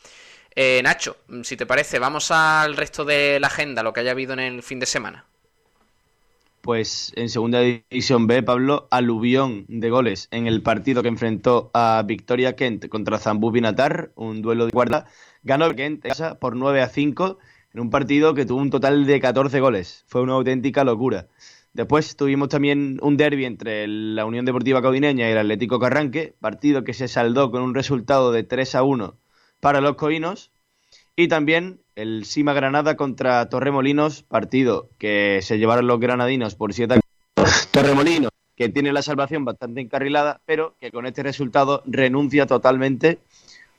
Eh, 0.56 0.82
Nacho, 0.84 1.18
si 1.44 1.58
te 1.58 1.66
parece, 1.66 2.00
vamos 2.00 2.32
al 2.32 2.78
resto 2.78 3.04
de 3.04 3.40
la 3.40 3.48
agenda, 3.48 3.84
lo 3.84 3.94
que 3.94 4.02
haya 4.02 4.12
habido 4.12 4.34
en 4.34 4.40
el 4.40 4.64
fin 4.64 4.80
de 4.80 4.86
semana. 4.86 5.26
Pues 6.62 7.12
en 7.16 7.30
segunda 7.30 7.62
división 7.62 8.28
B, 8.28 8.44
Pablo, 8.44 8.88
aluvión 8.92 9.66
de 9.68 9.90
goles 9.90 10.28
en 10.30 10.46
el 10.46 10.62
partido 10.62 11.02
que 11.02 11.08
enfrentó 11.08 11.72
a 11.74 12.04
Victoria 12.06 12.56
Kent 12.56 12.88
contra 12.88 13.18
Zambú 13.18 13.50
Binatar, 13.50 14.12
un 14.16 14.44
duelo 14.44 14.68
de 14.68 14.72
guarda. 14.72 15.08
Ganó 15.42 15.74
Kent 15.74 16.06
por 16.40 16.56
9 16.56 16.82
a 16.82 16.88
5 16.88 17.40
en 17.74 17.80
un 17.80 17.90
partido 17.90 18.36
que 18.36 18.46
tuvo 18.46 18.62
un 18.62 18.70
total 18.70 19.08
de 19.08 19.20
14 19.20 19.60
goles. 19.60 20.04
Fue 20.08 20.22
una 20.22 20.34
auténtica 20.34 20.84
locura. 20.84 21.28
Después 21.74 22.16
tuvimos 22.16 22.50
también 22.50 23.00
un 23.02 23.18
derby 23.18 23.46
entre 23.46 23.88
la 23.88 24.26
Unión 24.26 24.46
Deportiva 24.46 24.84
Codineña 24.84 25.30
y 25.30 25.32
el 25.32 25.40
Atlético 25.40 25.80
Carranque, 25.80 26.36
partido 26.40 26.84
que 26.84 26.94
se 26.94 27.08
saldó 27.08 27.50
con 27.50 27.64
un 27.64 27.74
resultado 27.74 28.32
de 28.32 28.44
3 28.44 28.76
a 28.76 28.84
1 28.84 29.16
para 29.60 29.82
los 29.82 29.96
coinos. 29.96 30.52
Y 31.16 31.28
también 31.28 31.82
el 32.02 32.26
Sima 32.26 32.54
Granada 32.54 32.96
contra 32.96 33.48
Torremolinos, 33.48 34.24
partido 34.24 34.90
que 34.98 35.40
se 35.44 35.60
llevaron 35.60 35.88
los 35.88 36.00
granadinos 36.00 36.56
por 36.56 36.74
7 36.74 37.00
Torremolinos, 37.72 38.32
que 38.56 38.70
tiene 38.70 38.92
la 38.92 39.04
salvación 39.04 39.46
bastante 39.46 39.82
encarrilada, 39.82 40.42
pero 40.46 40.76
que 40.80 40.92
con 40.92 41.06
este 41.06 41.22
resultado 41.22 41.84
renuncia 41.86 42.48
totalmente 42.48 43.20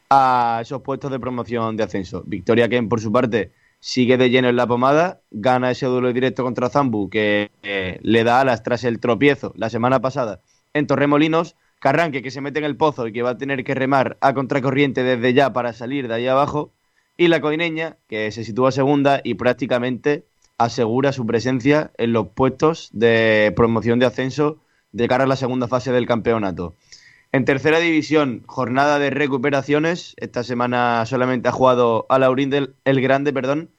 a 0.09 0.61
esos 0.63 0.83
puestos 0.83 1.11
de 1.11 1.19
promoción 1.19 1.77
de 1.77 1.83
ascenso. 1.83 2.23
Victoria 2.25 2.69
Ken, 2.69 2.89
por 2.89 3.01
su 3.01 3.11
parte, 3.11 3.51
sigue 3.81 4.17
de 4.17 4.31
lleno 4.31 4.49
en 4.49 4.57
la 4.57 4.67
pomada, 4.67 5.21
gana 5.31 5.71
ese 5.73 5.87
duelo 5.87 6.13
directo 6.13 6.45
contra 6.45 6.71
Zambu, 6.71 7.11
que 7.11 7.51
eh, 7.63 7.99
le 8.03 8.25
da 8.25 8.41
alas 8.41 8.63
tras 8.63 8.85
el 8.85 9.01
tropiezo 9.01 9.53
la 9.57 9.69
semana 9.69 10.01
pasada 10.01 10.41
en 10.75 10.87
Torremolinos. 10.87 11.57
Carranque, 11.81 12.23
que 12.23 12.31
se 12.31 12.41
mete 12.41 12.61
en 12.61 12.65
el 12.65 12.77
pozo 12.77 13.09
y 13.09 13.13
que 13.13 13.23
va 13.23 13.31
a 13.31 13.39
tener 13.39 13.65
que 13.65 13.75
remar 13.75 14.17
a 14.21 14.35
contracorriente 14.35 15.03
desde 15.03 15.35
ya 15.35 15.53
para 15.53 15.73
salir 15.73 16.07
de 16.07 16.15
ahí 16.15 16.29
abajo 16.29 16.71
y 17.23 17.29
la 17.29 17.41
Coineña, 17.41 17.99
que 18.09 18.33
se 18.33 18.43
sitúa 18.43 18.73
segunda 18.73 19.21
y 19.23 19.35
prácticamente 19.35 20.27
asegura 20.59 21.13
su 21.13 21.25
presencia 21.25 21.93
en 21.97 22.13
los 22.13 22.27
puestos 22.31 22.91
de 22.93 23.53
promoción 23.55 24.01
de 24.01 24.07
ascenso 24.07 24.59
de 24.91 25.07
cara 25.07 25.23
a 25.23 25.27
la 25.29 25.37
segunda 25.37 25.69
fase 25.69 25.93
del 25.93 26.05
campeonato. 26.05 26.75
En 27.31 27.45
tercera 27.45 27.79
división, 27.79 28.43
jornada 28.47 28.99
de 28.99 29.11
recuperaciones. 29.11 30.15
Esta 30.17 30.43
semana 30.43 31.07
solamente 31.07 31.49
ha 31.49 31.53
jugado 31.53 32.07
a 32.09 32.19
Laurín 32.19 32.51
del 32.51 32.75
el 32.85 33.01
Grande, 33.01 33.33
perdón, 33.33 33.71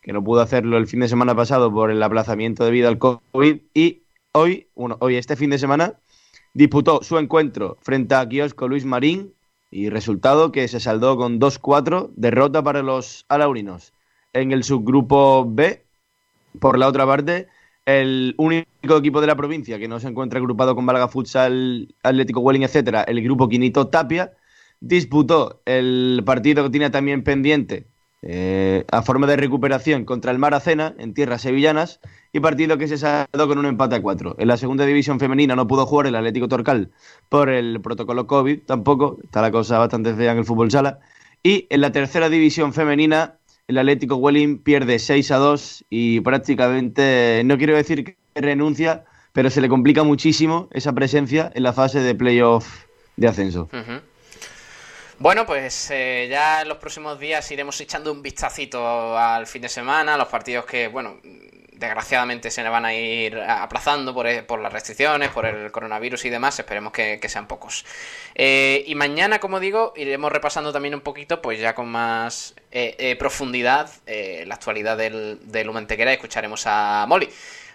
que 0.00 0.12
no 0.12 0.22
pudo 0.22 0.40
hacerlo 0.40 0.78
el 0.78 0.86
fin 0.86 1.00
de 1.00 1.08
semana 1.08 1.34
pasado 1.34 1.72
por 1.72 1.90
el 1.90 2.00
aplazamiento 2.00 2.64
debido 2.64 2.86
al 2.86 2.98
COVID. 2.98 3.56
Y 3.74 4.04
hoy, 4.30 4.68
hoy 4.74 5.16
este 5.16 5.34
fin 5.34 5.50
de 5.50 5.58
semana, 5.58 5.94
disputó 6.52 7.02
su 7.02 7.18
encuentro 7.18 7.76
frente 7.82 8.14
a 8.14 8.28
Kiosco 8.28 8.68
Luis 8.68 8.84
Marín 8.84 9.33
y 9.74 9.90
resultado 9.90 10.52
que 10.52 10.68
se 10.68 10.78
saldó 10.78 11.16
con 11.16 11.40
2-4, 11.40 12.12
derrota 12.14 12.62
para 12.62 12.80
los 12.84 13.26
alaurinos. 13.28 13.92
En 14.32 14.52
el 14.52 14.62
subgrupo 14.62 15.44
B, 15.50 15.84
por 16.60 16.78
la 16.78 16.86
otra 16.86 17.04
parte, 17.04 17.48
el 17.84 18.36
único 18.38 18.96
equipo 18.96 19.20
de 19.20 19.26
la 19.26 19.34
provincia 19.34 19.80
que 19.80 19.88
no 19.88 19.98
se 19.98 20.06
encuentra 20.06 20.38
agrupado 20.38 20.76
con 20.76 20.84
Málaga 20.84 21.08
Futsal, 21.08 21.92
Atlético 22.04 22.38
Welling, 22.38 22.62
etcétera, 22.62 23.02
el 23.02 23.20
grupo 23.20 23.48
Quinito 23.48 23.88
Tapia, 23.88 24.34
disputó 24.78 25.60
el 25.64 26.22
partido 26.24 26.62
que 26.62 26.70
tiene 26.70 26.90
también 26.90 27.24
pendiente 27.24 27.88
eh, 28.26 28.84
a 28.90 29.02
forma 29.02 29.26
de 29.26 29.36
recuperación 29.36 30.06
contra 30.06 30.32
el 30.32 30.38
Maracena 30.38 30.94
en 30.98 31.12
tierras 31.12 31.42
sevillanas 31.42 32.00
y 32.32 32.40
partido 32.40 32.78
que 32.78 32.88
se 32.88 32.96
saldó 32.96 33.46
con 33.46 33.58
un 33.58 33.66
empate 33.66 33.96
a 33.96 34.02
cuatro. 34.02 34.34
En 34.38 34.48
la 34.48 34.56
segunda 34.56 34.86
división 34.86 35.20
femenina 35.20 35.54
no 35.54 35.66
pudo 35.66 35.84
jugar 35.84 36.06
el 36.06 36.16
Atlético 36.16 36.48
Torcal 36.48 36.90
por 37.28 37.50
el 37.50 37.82
protocolo 37.82 38.26
COVID, 38.26 38.60
tampoco, 38.64 39.18
está 39.22 39.42
la 39.42 39.50
cosa 39.50 39.78
bastante 39.78 40.14
fea 40.14 40.32
en 40.32 40.38
el 40.38 40.44
fútbol 40.46 40.70
sala. 40.70 41.00
Y 41.42 41.66
en 41.68 41.82
la 41.82 41.92
tercera 41.92 42.30
división 42.30 42.72
femenina, 42.72 43.34
el 43.68 43.76
Atlético 43.76 44.16
Welling 44.16 44.58
pierde 44.58 44.98
6 44.98 45.30
a 45.30 45.36
2 45.36 45.84
y 45.90 46.20
prácticamente, 46.20 47.42
no 47.44 47.58
quiero 47.58 47.76
decir 47.76 48.04
que 48.04 48.16
renuncia, 48.34 49.04
pero 49.34 49.50
se 49.50 49.60
le 49.60 49.68
complica 49.68 50.02
muchísimo 50.02 50.68
esa 50.72 50.94
presencia 50.94 51.52
en 51.54 51.62
la 51.62 51.74
fase 51.74 52.00
de 52.00 52.14
playoff 52.14 52.84
de 53.18 53.28
ascenso. 53.28 53.68
Bueno, 55.18 55.46
pues 55.46 55.90
eh, 55.92 56.26
ya 56.28 56.62
en 56.62 56.68
los 56.68 56.78
próximos 56.78 57.20
días 57.20 57.48
iremos 57.52 57.80
echando 57.80 58.10
un 58.10 58.20
vistacito 58.20 59.16
al 59.16 59.46
fin 59.46 59.62
de 59.62 59.68
semana, 59.68 60.14
a 60.14 60.18
los 60.18 60.26
partidos 60.26 60.64
que, 60.64 60.88
bueno, 60.88 61.20
desgraciadamente 61.22 62.50
se 62.50 62.64
le 62.64 62.68
van 62.68 62.84
a 62.84 62.92
ir 62.92 63.38
aplazando 63.38 64.12
por, 64.12 64.26
e, 64.26 64.42
por 64.42 64.58
las 64.58 64.72
restricciones, 64.72 65.30
por 65.30 65.46
el 65.46 65.70
coronavirus 65.70 66.24
y 66.24 66.30
demás, 66.30 66.58
esperemos 66.58 66.92
que, 66.92 67.20
sean 67.28 67.46
pocos. 67.46 67.84
Eh, 68.34 68.82
y 68.88 68.96
mañana, 68.96 69.38
como 69.38 69.60
digo, 69.60 69.92
iremos 69.94 70.32
repasando 70.32 70.72
también 70.72 70.96
un 70.96 71.00
poquito, 71.00 71.40
pues 71.40 71.60
ya 71.60 71.76
con 71.76 71.88
más 71.88 72.54
eh, 72.72 73.14
profundidad, 73.16 73.90
la 74.06 74.54
actualidad 74.54 74.96
del, 74.96 75.38
del 75.44 75.68
Humantequera 75.68 76.10
y 76.10 76.14
escucharemos 76.14 76.64
a 76.66 77.06
Molly. 77.06 77.28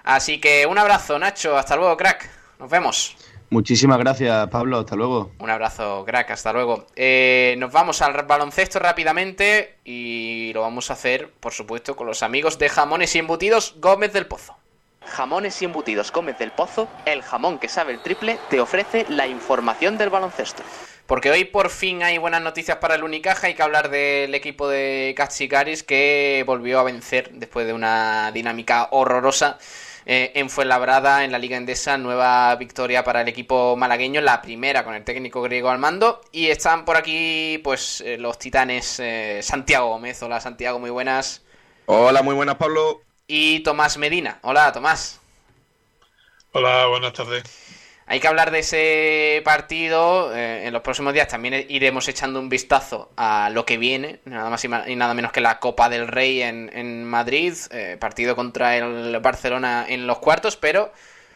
Así 0.03 0.41
que 0.41 0.65
un 0.65 0.77
abrazo, 0.77 1.17
Nacho, 1.17 1.58
hasta 1.58 1.77
luego, 1.77 1.96
crack, 1.96 2.29
nos 2.60 2.69
vemos. 2.69 3.15
Muchísimas 3.51 3.97
gracias, 3.97 4.47
Pablo. 4.49 4.79
Hasta 4.79 4.95
luego. 4.95 5.31
Un 5.39 5.49
abrazo, 5.49 6.03
crack. 6.05 6.31
Hasta 6.31 6.53
luego. 6.53 6.85
Eh, 6.95 7.55
nos 7.57 7.71
vamos 7.71 8.01
al 8.01 8.13
baloncesto 8.25 8.79
rápidamente 8.79 9.77
y 9.83 10.51
lo 10.53 10.61
vamos 10.61 10.89
a 10.89 10.93
hacer, 10.93 11.31
por 11.39 11.51
supuesto, 11.51 11.95
con 11.95 12.05
los 12.05 12.21
amigos 12.21 12.59
de 12.59 12.69
Jamones 12.69 13.15
y 13.15 13.19
Embutidos 13.19 13.75
Gómez 13.79 14.13
del 14.13 14.27
Pozo. 14.27 14.55
Jamones 15.03 15.59
y 15.61 15.65
Embutidos 15.65 16.11
Gómez 16.11 16.37
del 16.37 16.51
Pozo, 16.51 16.87
el 17.05 17.23
jamón 17.23 17.57
que 17.57 17.67
sabe 17.67 17.93
el 17.93 18.01
triple, 18.01 18.37
te 18.49 18.59
ofrece 18.59 19.05
la 19.09 19.25
información 19.25 19.97
del 19.97 20.09
baloncesto. 20.09 20.61
Porque 21.07 21.31
hoy 21.31 21.45
por 21.45 21.71
fin 21.71 22.03
hay 22.03 22.19
buenas 22.19 22.43
noticias 22.43 22.77
para 22.77 22.93
el 22.93 23.03
Unicaja. 23.03 23.47
Hay 23.47 23.55
que 23.55 23.63
hablar 23.63 23.89
del 23.89 24.35
equipo 24.35 24.69
de 24.69 25.15
Cachicaris 25.17 25.81
que 25.81 26.43
volvió 26.45 26.79
a 26.79 26.83
vencer 26.83 27.31
después 27.31 27.65
de 27.65 27.73
una 27.73 28.31
dinámica 28.31 28.89
horrorosa 28.91 29.57
eh, 30.05 30.31
en 30.35 30.49
Fuenlabrada, 30.49 31.23
en 31.23 31.31
la 31.31 31.39
Liga 31.39 31.57
Endesa, 31.57 31.97
nueva 31.97 32.55
victoria 32.55 33.03
para 33.03 33.21
el 33.21 33.27
equipo 33.27 33.75
malagueño, 33.75 34.21
la 34.21 34.41
primera 34.41 34.83
con 34.83 34.95
el 34.95 35.03
técnico 35.03 35.41
griego 35.41 35.69
al 35.69 35.79
mando. 35.79 36.21
Y 36.31 36.47
están 36.47 36.85
por 36.85 36.97
aquí, 36.97 37.59
pues, 37.63 38.01
eh, 38.01 38.17
los 38.17 38.37
titanes 38.39 38.99
eh, 38.99 39.39
Santiago 39.43 39.89
Gómez. 39.89 40.21
Hola, 40.23 40.39
Santiago, 40.39 40.79
muy 40.79 40.89
buenas. 40.89 41.43
Hola, 41.85 42.21
muy 42.21 42.35
buenas, 42.35 42.55
Pablo. 42.55 43.01
Y 43.27 43.59
Tomás 43.61 43.97
Medina. 43.97 44.39
Hola, 44.41 44.71
Tomás. 44.71 45.19
Hola, 46.51 46.87
buenas 46.87 47.13
tardes. 47.13 47.43
Hay 48.11 48.19
que 48.19 48.27
hablar 48.27 48.49
de 48.49 48.59
ese 48.59 49.43
partido. 49.45 50.35
Eh, 50.35 50.65
en 50.65 50.73
los 50.73 50.81
próximos 50.81 51.13
días 51.13 51.27
también 51.27 51.67
iremos 51.69 52.07
echando 52.07 52.39
un 52.39 52.49
vistazo 52.49 53.11
a 53.15 53.51
lo 53.51 53.67
que 53.67 53.77
viene, 53.77 54.19
nada 54.25 54.49
más 54.49 54.65
y, 54.65 54.67
nada 54.67 55.13
menos 55.13 55.31
que 55.31 55.41
la 55.41 55.59
Copa 55.59 55.89
del 55.89 56.07
Rey 56.07 56.41
en, 56.41 57.03
Madrid, 57.05 57.53
eh, 57.69 57.97
partido 57.99 58.35
contra 58.35 58.75
el 58.77 59.19
Barcelona 59.19 59.85
en 59.87 60.07
los 60.07 60.17
cuartos, 60.17 60.57
pero 60.57 60.91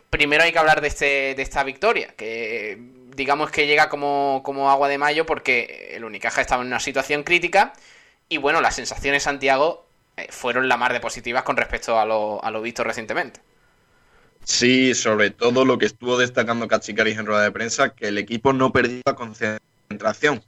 primero 0.10 0.42
hay 0.42 0.52
que 0.52 0.58
hablar 0.58 0.82
de, 0.82 0.88
este, 0.88 1.36
de 1.36 1.42
esta 1.44 1.64
victoria, 1.64 2.16
que 2.18 2.80
digamos 3.16 3.52
que 3.52 3.68
llega 3.68 3.88
como, 3.88 4.42
como 4.44 4.72
agua 4.72 4.90
de 4.90 4.98
mayo 4.98 5.28
porque 5.28 5.92
el 5.94 6.04
Unicaja 6.04 6.42
estaba 6.42 6.64
en 6.64 6.70
una 6.70 6.80
situación 6.80 7.22
crítica 7.22 7.74
y 8.30 8.38
bueno, 8.38 8.62
las 8.62 8.74
sensaciones 8.74 9.22
Santiago 9.22 9.86
eh, 10.18 10.26
fueron 10.32 10.68
la 10.68 10.78
mar 10.78 10.92
de 10.92 11.00
positivas 11.00 11.44
con 11.44 11.56
respecto 11.56 12.00
a 12.00 12.06
lo, 12.06 12.44
a 12.44 12.50
lo 12.50 12.64
visto 12.64 12.84
recientemente. 12.84 13.42
Sí, 14.44 14.94
sobre 14.94 15.30
todo 15.30 15.66
lo 15.66 15.78
que 15.78 15.86
estuvo 15.86 16.18
destacando 16.18 16.68
Cachicaris 16.68 17.18
en 17.18 17.26
rueda 17.26 17.44
de 17.44 17.52
prensa, 17.52 17.96
que 17.96 18.10
el 18.10 18.18
equipo 18.18 18.52
no 18.54 18.74
perdió 18.74 19.02
la 19.06 19.16
concentración. 19.16 20.44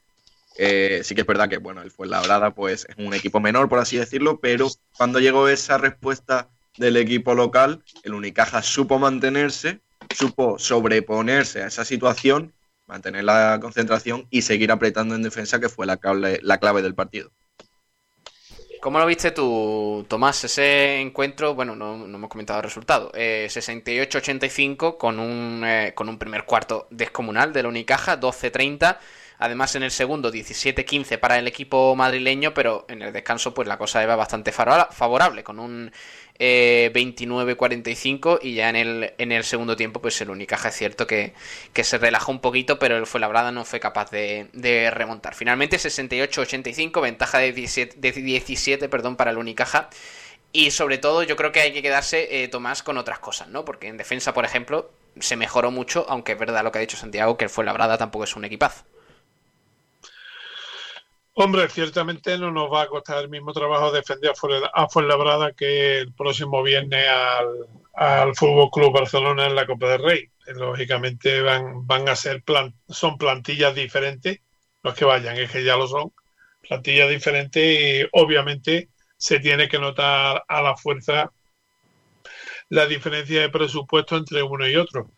Eh, 0.58 1.02
sí 1.04 1.16
que 1.16 1.22
es 1.22 1.28
verdad 1.28 1.50
que, 1.50 1.58
bueno, 1.58 1.82
el 1.82 1.92
Fuenlabrada 1.92 2.52
pues 2.54 2.86
es 2.90 2.96
un 2.98 3.14
equipo 3.14 3.40
menor, 3.40 3.68
por 3.68 3.80
así 3.80 3.98
decirlo, 3.98 4.40
pero 4.40 4.70
cuando 4.98 5.20
llegó 5.20 5.48
esa 5.48 5.78
respuesta 5.78 6.50
del 6.78 6.98
equipo 6.98 7.36
local, 7.36 7.84
el 8.04 8.14
Unicaja 8.14 8.62
supo 8.62 9.00
mantenerse, 9.00 9.80
supo 10.14 10.60
sobreponerse 10.60 11.64
a 11.64 11.68
esa 11.68 11.86
situación, 11.86 12.54
mantener 12.88 13.24
la 13.24 13.60
concentración 13.62 14.28
y 14.30 14.44
seguir 14.44 14.72
apretando 14.72 15.16
en 15.16 15.24
defensa, 15.24 15.60
que 15.60 15.70
fue 15.70 15.86
la 15.86 16.00
la 16.42 16.58
clave 16.58 16.82
del 16.82 16.96
partido. 16.96 17.32
¿Cómo 18.86 19.00
lo 19.00 19.08
viste 19.08 19.32
tú, 19.32 20.06
Tomás? 20.08 20.44
Ese 20.44 21.02
encuentro, 21.02 21.56
bueno, 21.56 21.76
no, 21.76 22.06
hemos 22.06 22.30
comentado 22.30 22.60
el 22.60 22.66
resultado. 22.66 23.12
Eh, 23.16 23.48
68-85 23.50 24.98
con, 25.00 25.20
un, 25.20 25.64
eh, 25.66 25.94
con 25.96 26.08
un 26.08 26.20
primer 26.20 26.46
cuarto 26.46 26.86
descomunal 26.92 27.52
de 27.52 27.64
la 27.64 27.70
Unicaja, 27.70 28.20
12-30. 28.20 29.00
Además, 29.38 29.76
en 29.76 29.84
el 29.84 29.92
segundo, 29.92 30.32
17-15 30.32 31.20
para 31.20 31.38
el 31.38 31.48
equipo 31.48 31.96
madrileño, 31.96 32.54
pero 32.54 32.86
en 32.90 33.02
el 33.02 33.14
descanso, 33.14 33.54
pues 33.54 33.68
la 33.68 33.78
cosa 33.78 34.04
iba 34.04 34.16
bastante 34.16 34.52
favorable, 34.52 35.44
con 35.44 35.60
un 35.60 35.92
29-45 36.40 38.40
y 38.42 38.56
ya 38.56 38.70
en 38.70 38.76
el, 38.76 39.14
en 39.18 39.32
el 39.32 39.44
segundo 39.44 39.76
tiempo, 39.76 40.02
pues 40.02 40.20
el 40.22 40.30
Unicaja 40.30 40.70
es 40.70 40.76
cierto 40.76 41.08
que, 41.08 41.34
se 41.76 41.98
relajó 41.98 42.32
un 42.32 42.40
poquito, 42.40 42.80
pero 42.80 42.98
el 42.98 43.06
Fuenlabrada 43.06 43.52
no 43.52 43.66
fue 43.66 43.80
capaz 43.80 44.12
de, 44.12 44.48
de 44.54 44.92
remontar. 44.92 45.36
Finalmente, 45.36 45.78
68-85, 45.78 47.02
ventaja 47.02 47.40
de 47.40 47.54
17, 47.54 48.00
de 48.00 48.12
17 48.12 48.90
perdón, 48.90 49.16
para 49.16 49.32
el 49.32 49.38
Unicaja. 49.38 49.90
Y 50.52 50.72
sobre 50.72 50.98
todo 50.98 51.24
yo 51.24 51.36
creo 51.36 51.52
que 51.52 51.60
hay 51.60 51.74
que 51.74 51.82
quedarse, 51.82 52.44
eh, 52.44 52.48
Tomás, 52.48 52.82
con 52.82 52.98
otras 52.98 53.20
cosas, 53.20 53.50
¿no? 53.50 53.66
Porque 53.66 53.88
en 53.88 53.98
defensa, 53.98 54.34
por 54.34 54.46
ejemplo, 54.46 54.90
se 55.20 55.36
mejoró 55.36 55.70
mucho, 55.70 56.06
aunque 56.08 56.34
es 56.34 56.40
verdad 56.40 56.64
lo 56.64 56.72
que 56.72 56.78
ha 56.78 56.82
dicho 56.82 56.96
Santiago, 56.96 57.38
que 57.38 57.46
el 57.46 57.50
Fuenlabrada 57.50 57.98
tampoco 57.98 58.24
es 58.24 58.36
un 58.38 58.46
equipazo. 58.46 58.86
Hombre, 61.38 61.68
ciertamente 61.68 62.38
no 62.38 62.50
nos 62.50 62.72
va 62.72 62.84
a 62.84 62.88
costar 62.88 63.22
el 63.22 63.30
mismo 63.30 63.52
trabajo 63.52 63.92
defender 63.92 64.32
a 64.74 64.88
Fuenlabrada 64.88 65.52
que 65.52 66.00
el 66.00 66.14
próximo 66.14 66.64
viernes 66.64 67.06
al, 67.10 67.68
al 67.94 68.36
Fútbol 68.36 68.70
Club 68.72 68.94
Barcelona 68.94 69.46
en 69.46 69.56
la 69.56 69.68
Copa 69.68 69.90
del 69.90 70.04
Rey. 70.04 70.30
Lógicamente 70.56 71.42
van, 71.42 71.86
van 71.86 72.08
a 72.08 72.16
ser 72.16 72.42
son 72.88 73.18
plantillas 73.18 73.76
diferentes, 73.76 74.40
los 74.82 74.94
que 74.94 75.04
vayan, 75.04 75.36
es 75.36 75.52
que 75.52 75.66
ya 75.66 75.76
lo 75.76 75.90
son, 75.90 76.14
plantillas 76.62 77.10
diferentes 77.10 77.64
y 77.64 78.08
obviamente 78.14 78.88
se 79.18 79.42
tiene 79.42 79.68
que 79.68 79.78
notar 79.78 80.46
a 80.48 80.62
la 80.62 80.78
fuerza 80.78 81.34
la 82.70 82.86
diferencia 82.86 83.42
de 83.42 83.50
presupuesto 83.50 84.16
entre 84.16 84.42
uno 84.42 84.70
y 84.70 84.78
otro. 84.78 85.12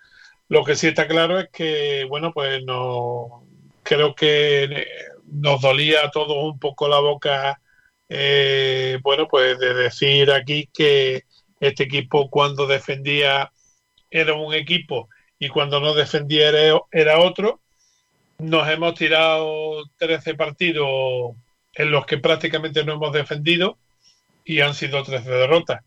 Lo 0.50 0.64
que 0.64 0.76
sí 0.76 0.88
está 0.88 1.08
claro 1.08 1.40
es 1.40 1.50
que, 1.52 2.06
bueno, 2.10 2.34
pues 2.34 2.64
no 2.64 3.46
creo 3.84 4.16
que 4.16 4.88
nos 5.28 5.62
dolía 5.62 6.06
a 6.06 6.12
todos 6.12 6.38
un 6.44 6.60
poco 6.60 6.88
la 6.88 7.00
boca, 7.00 7.62
eh, 8.10 9.00
bueno, 9.04 9.28
pues 9.28 9.60
de 9.60 9.74
decir 9.74 10.32
aquí 10.32 10.70
que 10.74 11.24
este 11.60 11.84
equipo 11.84 12.30
cuando 12.30 12.68
defendía 12.68 13.52
era 14.10 14.34
un 14.34 14.54
equipo 14.54 15.10
y 15.40 15.50
cuando 15.50 15.80
no 15.80 15.94
defendía 15.94 16.50
era 16.92 17.20
otro. 17.20 17.62
Nos 18.40 18.70
hemos 18.70 18.94
tirado 18.94 19.84
13 19.98 20.36
partidos 20.36 21.36
en 21.74 21.92
los 21.92 22.06
que 22.06 22.18
prácticamente 22.18 22.84
no 22.84 22.94
hemos 22.94 23.12
defendido 23.14 23.78
y 24.46 24.62
han 24.62 24.74
sido 24.74 25.04
13 25.04 25.30
derrotas. 25.30 25.84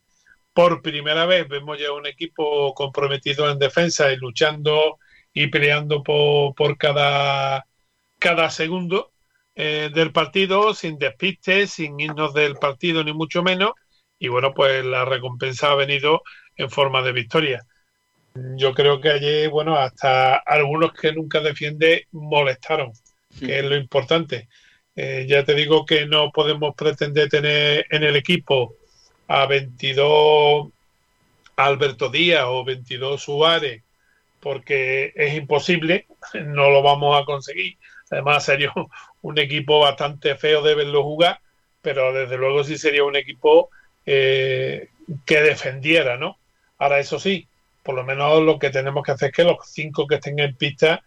Por 0.53 0.83
primera 0.83 1.27
vez 1.27 1.49
vemos 1.49 1.79
ya 1.79 1.93
un 1.93 2.07
equipo 2.07 2.75
comprometido 2.75 3.51
en 3.51 3.59
defensa 3.59 4.13
y 4.13 4.17
luchando 4.17 4.99
y 5.33 5.47
peleando 5.47 6.03
por, 6.03 6.55
por 6.55 6.77
cada, 6.77 7.67
cada 8.19 8.51
segundo 8.51 9.10
eh, 9.63 9.91
del 9.93 10.11
partido, 10.11 10.73
sin 10.73 10.99
despistes, 10.99 11.73
sin 11.73 12.01
irnos 12.01 12.33
del 12.33 12.57
partido 12.57 13.05
ni 13.05 13.13
mucho 13.13 13.43
menos. 13.43 13.73
Y 14.19 14.29
bueno, 14.29 14.55
pues 14.55 14.83
la 14.87 15.05
recompensa 15.05 15.71
ha 15.71 15.75
venido 15.75 16.23
en 16.57 16.71
forma 16.71 17.03
de 17.03 17.13
victoria. 17.13 17.67
Yo 18.57 18.73
creo 18.73 19.03
que 19.03 19.11
ayer, 19.11 19.51
bueno, 19.51 19.77
hasta 19.77 20.37
algunos 20.37 20.95
que 20.95 21.13
nunca 21.13 21.41
defiende 21.41 22.07
molestaron, 22.13 22.93
que 23.39 23.59
es 23.59 23.65
lo 23.67 23.77
importante. 23.77 24.49
Eh, 24.97 25.27
ya 25.29 25.45
te 25.45 25.55
digo 25.55 25.85
que 25.85 26.07
no 26.07 26.31
podemos 26.33 26.75
pretender 26.75 27.29
tener 27.29 27.85
en 27.91 28.03
el 28.03 28.17
equipo 28.17 28.77
a 29.29 29.45
22 29.45 30.69
Alberto 31.57 32.09
Díaz 32.09 32.45
o 32.47 32.65
22 32.65 33.23
Suárez 33.23 33.83
porque 34.41 35.13
es 35.15 35.35
imposible, 35.35 36.07
no 36.35 36.71
lo 36.71 36.83
vamos 36.83 37.21
a 37.21 37.27
conseguir. 37.27 37.77
Además 38.11 38.45
sería 38.45 38.73
un 39.23 39.39
equipo 39.39 39.81
bastante 39.81 40.37
feo 40.37 40.63
de 40.63 40.75
verlo 40.75 41.03
jugar, 41.03 41.41
pero 41.83 42.13
desde 42.13 42.37
luego 42.37 42.65
sí 42.65 42.79
sería 42.79 43.05
un 43.05 43.17
equipo 43.17 43.71
eh, 44.07 44.89
que 45.25 45.41
defendiera, 45.41 46.17
¿no? 46.17 46.39
Ahora 46.79 46.99
eso 46.99 47.19
sí, 47.19 47.47
por 47.83 47.95
lo 47.95 48.05
menos 48.05 48.43
lo 48.43 48.59
que 48.59 48.71
tenemos 48.71 49.05
que 49.05 49.13
hacer 49.13 49.29
es 49.31 49.37
que 49.37 49.45
los 49.45 49.59
cinco 49.65 50.07
que 50.07 50.17
estén 50.17 50.39
en 50.39 50.55
pista 50.55 51.03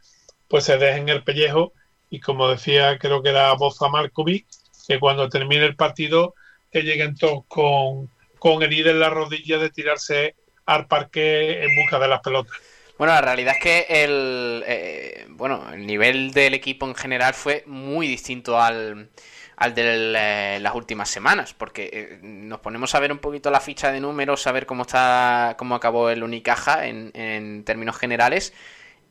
pues 0.48 0.66
se 0.66 0.78
dejen 0.78 1.10
el 1.10 1.24
pellejo 1.24 1.74
y 2.10 2.20
como 2.20 2.48
decía, 2.48 2.98
creo 3.00 3.24
que 3.24 3.30
era 3.30 3.54
Boza 3.54 3.88
Markovic, 3.88 4.46
que 4.88 5.00
cuando 5.00 5.30
termine 5.30 5.66
el 5.66 5.76
partido 5.76 6.36
que 6.72 6.84
lleguen 6.84 7.16
todos 7.16 7.44
con, 7.48 8.10
con 8.38 8.62
herida 8.62 8.92
en 8.92 9.00
la 9.00 9.10
rodilla 9.10 9.58
de 9.58 9.70
tirarse 9.70 10.36
al 10.66 10.86
parque 10.88 11.64
en 11.64 11.76
busca 11.76 12.00
de 12.00 12.08
las 12.08 12.22
pelotas. 12.22 12.56
Bueno, 12.98 13.14
la 13.14 13.22
realidad 13.22 13.56
es 13.56 13.64
que 13.64 14.04
el, 14.04 14.64
eh, 14.68 15.23
bueno, 15.44 15.74
el 15.74 15.86
nivel 15.86 16.32
del 16.32 16.54
equipo 16.54 16.88
en 16.88 16.96
general 16.96 17.34
fue 17.34 17.66
muy 17.68 18.08
distinto 18.08 18.62
al, 18.62 19.10
al 19.58 19.76
de 19.76 20.14
eh, 20.16 20.60
las 20.62 20.74
últimas 20.74 21.10
semanas, 21.10 21.54
porque 21.54 21.90
eh, 21.92 22.20
nos 22.22 22.62
ponemos 22.62 22.96
a 22.96 23.02
ver 23.02 23.12
un 23.12 23.18
poquito 23.18 23.52
la 23.52 23.60
ficha 23.60 23.92
de 23.92 24.00
números, 24.00 24.48
a 24.48 24.54
ver 24.54 24.66
cómo 24.66 24.84
está, 24.84 25.58
cómo 25.58 25.76
acabó 25.76 26.10
el 26.10 26.24
Unicaja 26.24 26.88
en, 26.88 27.12
en 27.14 27.66
términos 27.66 27.98
generales, 27.98 28.54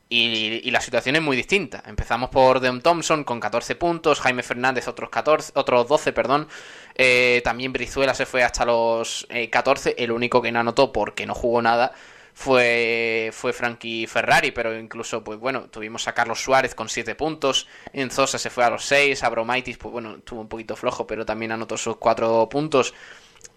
y, 0.09 0.71
la 0.71 0.81
situación 0.81 1.15
es 1.17 1.21
muy 1.21 1.37
distinta. 1.37 1.83
Empezamos 1.85 2.31
por 2.31 2.59
Deon 2.61 2.81
Thompson 2.81 3.23
con 3.23 3.39
14 3.39 3.75
puntos, 3.75 4.19
Jaime 4.19 4.41
Fernández 4.41 4.87
otros 4.87 5.11
14, 5.11 5.51
otros 5.55 5.87
12, 5.87 6.13
perdón. 6.13 6.47
Eh, 6.95 7.41
también 7.43 7.73
Brizuela 7.73 8.15
se 8.15 8.25
fue 8.25 8.43
hasta 8.43 8.65
los 8.65 9.27
14. 9.51 9.91
Eh, 9.91 9.95
El 9.99 10.11
único 10.11 10.41
que 10.41 10.51
no 10.51 10.59
anotó 10.59 10.91
porque 10.91 11.27
no 11.27 11.35
jugó 11.35 11.61
nada 11.61 11.93
fue, 12.33 13.29
fue 13.31 13.53
Frankie 13.53 14.07
Ferrari, 14.07 14.51
pero 14.51 14.77
incluso, 14.77 15.23
pues 15.23 15.39
bueno, 15.39 15.69
tuvimos 15.69 16.07
a 16.07 16.13
Carlos 16.13 16.41
Suárez 16.41 16.75
con 16.75 16.89
7 16.89 17.15
puntos, 17.15 17.67
Enzosa 17.93 18.37
se 18.37 18.49
fue 18.49 18.63
a 18.63 18.69
los 18.69 18.85
6, 18.85 19.23
Abromaitis, 19.23 19.77
pues 19.77 19.91
bueno, 19.91 20.15
estuvo 20.17 20.41
un 20.41 20.47
poquito 20.47 20.75
flojo, 20.75 21.05
pero 21.07 21.25
también 21.25 21.51
anotó 21.51 21.77
sus 21.77 21.97
4 21.97 22.49
puntos. 22.49 22.93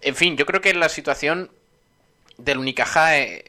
En 0.01 0.15
fin, 0.15 0.37
yo 0.37 0.45
creo 0.45 0.61
que 0.61 0.73
la 0.73 0.89
situación 0.89 1.51
del 2.37 2.59
Unicaja... 2.59 3.17
Eh, 3.17 3.43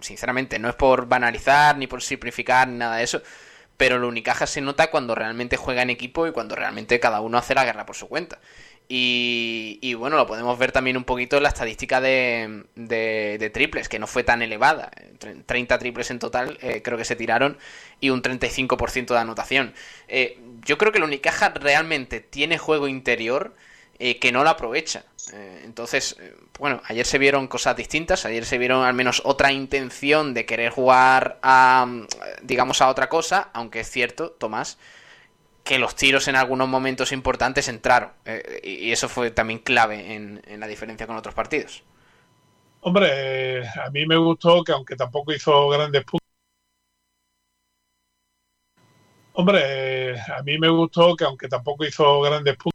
sinceramente, 0.00 0.58
no 0.58 0.68
es 0.68 0.74
por 0.74 1.06
banalizar 1.06 1.76
ni 1.78 1.86
por 1.86 2.02
simplificar 2.02 2.66
ni 2.66 2.78
nada 2.78 2.96
de 2.96 3.04
eso, 3.04 3.22
pero 3.76 3.96
el 3.96 4.04
Unicaja 4.04 4.46
se 4.46 4.60
nota 4.60 4.90
cuando 4.90 5.14
realmente 5.14 5.56
juega 5.56 5.82
en 5.82 5.90
equipo 5.90 6.26
y 6.26 6.32
cuando 6.32 6.54
realmente 6.54 7.00
cada 7.00 7.20
uno 7.20 7.38
hace 7.38 7.54
la 7.54 7.64
guerra 7.64 7.86
por 7.86 7.96
su 7.96 8.08
cuenta. 8.08 8.40
Y, 8.94 9.94
bueno, 9.94 10.16
lo 10.16 10.26
podemos 10.26 10.58
ver 10.58 10.70
también 10.70 10.98
un 10.98 11.04
poquito 11.04 11.38
en 11.38 11.44
la 11.44 11.48
estadística 11.48 12.00
de, 12.02 12.64
de, 12.74 13.50
triples, 13.50 13.88
que 13.88 13.98
no 13.98 14.06
fue 14.06 14.22
tan 14.22 14.42
elevada. 14.42 14.90
30 15.46 15.78
triples 15.78 16.10
en 16.10 16.18
total, 16.18 16.58
eh, 16.60 16.82
creo 16.82 16.98
que 16.98 17.06
se 17.06 17.16
tiraron, 17.16 17.56
y 18.00 18.10
un 18.10 18.20
35% 18.20 19.06
de 19.14 19.18
anotación. 19.18 19.72
Eh, 20.08 20.38
yo 20.66 20.76
creo 20.76 20.92
que 20.92 20.98
el 20.98 21.04
Unicaja 21.04 21.50
realmente 21.50 22.20
tiene 22.20 22.58
juego 22.58 22.86
interior 22.86 23.54
eh, 24.04 24.18
que 24.18 24.32
no 24.32 24.42
lo 24.42 24.50
aprovecha. 24.50 25.04
Eh, 25.32 25.62
entonces, 25.64 26.16
eh, 26.18 26.34
bueno, 26.58 26.82
ayer 26.86 27.06
se 27.06 27.18
vieron 27.18 27.46
cosas 27.46 27.76
distintas, 27.76 28.24
ayer 28.24 28.44
se 28.44 28.58
vieron 28.58 28.84
al 28.84 28.94
menos 28.94 29.22
otra 29.24 29.52
intención 29.52 30.34
de 30.34 30.44
querer 30.44 30.72
jugar 30.72 31.38
a, 31.40 31.86
digamos, 32.42 32.82
a 32.82 32.88
otra 32.88 33.08
cosa, 33.08 33.50
aunque 33.52 33.78
es 33.78 33.88
cierto, 33.88 34.30
Tomás, 34.32 34.76
que 35.64 35.78
los 35.78 35.94
tiros 35.94 36.28
en 36.28 36.36
algunos 36.36 36.68
momentos 36.68 37.12
importantes 37.12 37.68
entraron. 37.68 38.10
y 38.62 38.90
eso 38.92 39.08
fue 39.08 39.30
también 39.30 39.60
clave 39.60 40.14
en, 40.14 40.60
la 40.60 40.66
diferencia 40.66 41.06
con 41.06 41.16
otros 41.16 41.34
partidos. 41.34 41.82
Hombre, 42.80 43.66
a 43.68 43.90
mí 43.90 44.06
me 44.06 44.16
gustó 44.16 44.64
que 44.64 44.72
aunque 44.72 44.96
tampoco 44.96 45.32
hizo 45.32 45.68
grandes 45.68 46.04
puntos. 46.04 46.20
Hombre, 49.34 50.20
a 50.20 50.42
mí 50.42 50.58
me 50.58 50.68
gustó 50.68 51.16
que 51.16 51.24
aunque 51.24 51.48
tampoco 51.48 51.84
hizo 51.84 52.20
grandes 52.22 52.56
puntos 52.56 52.72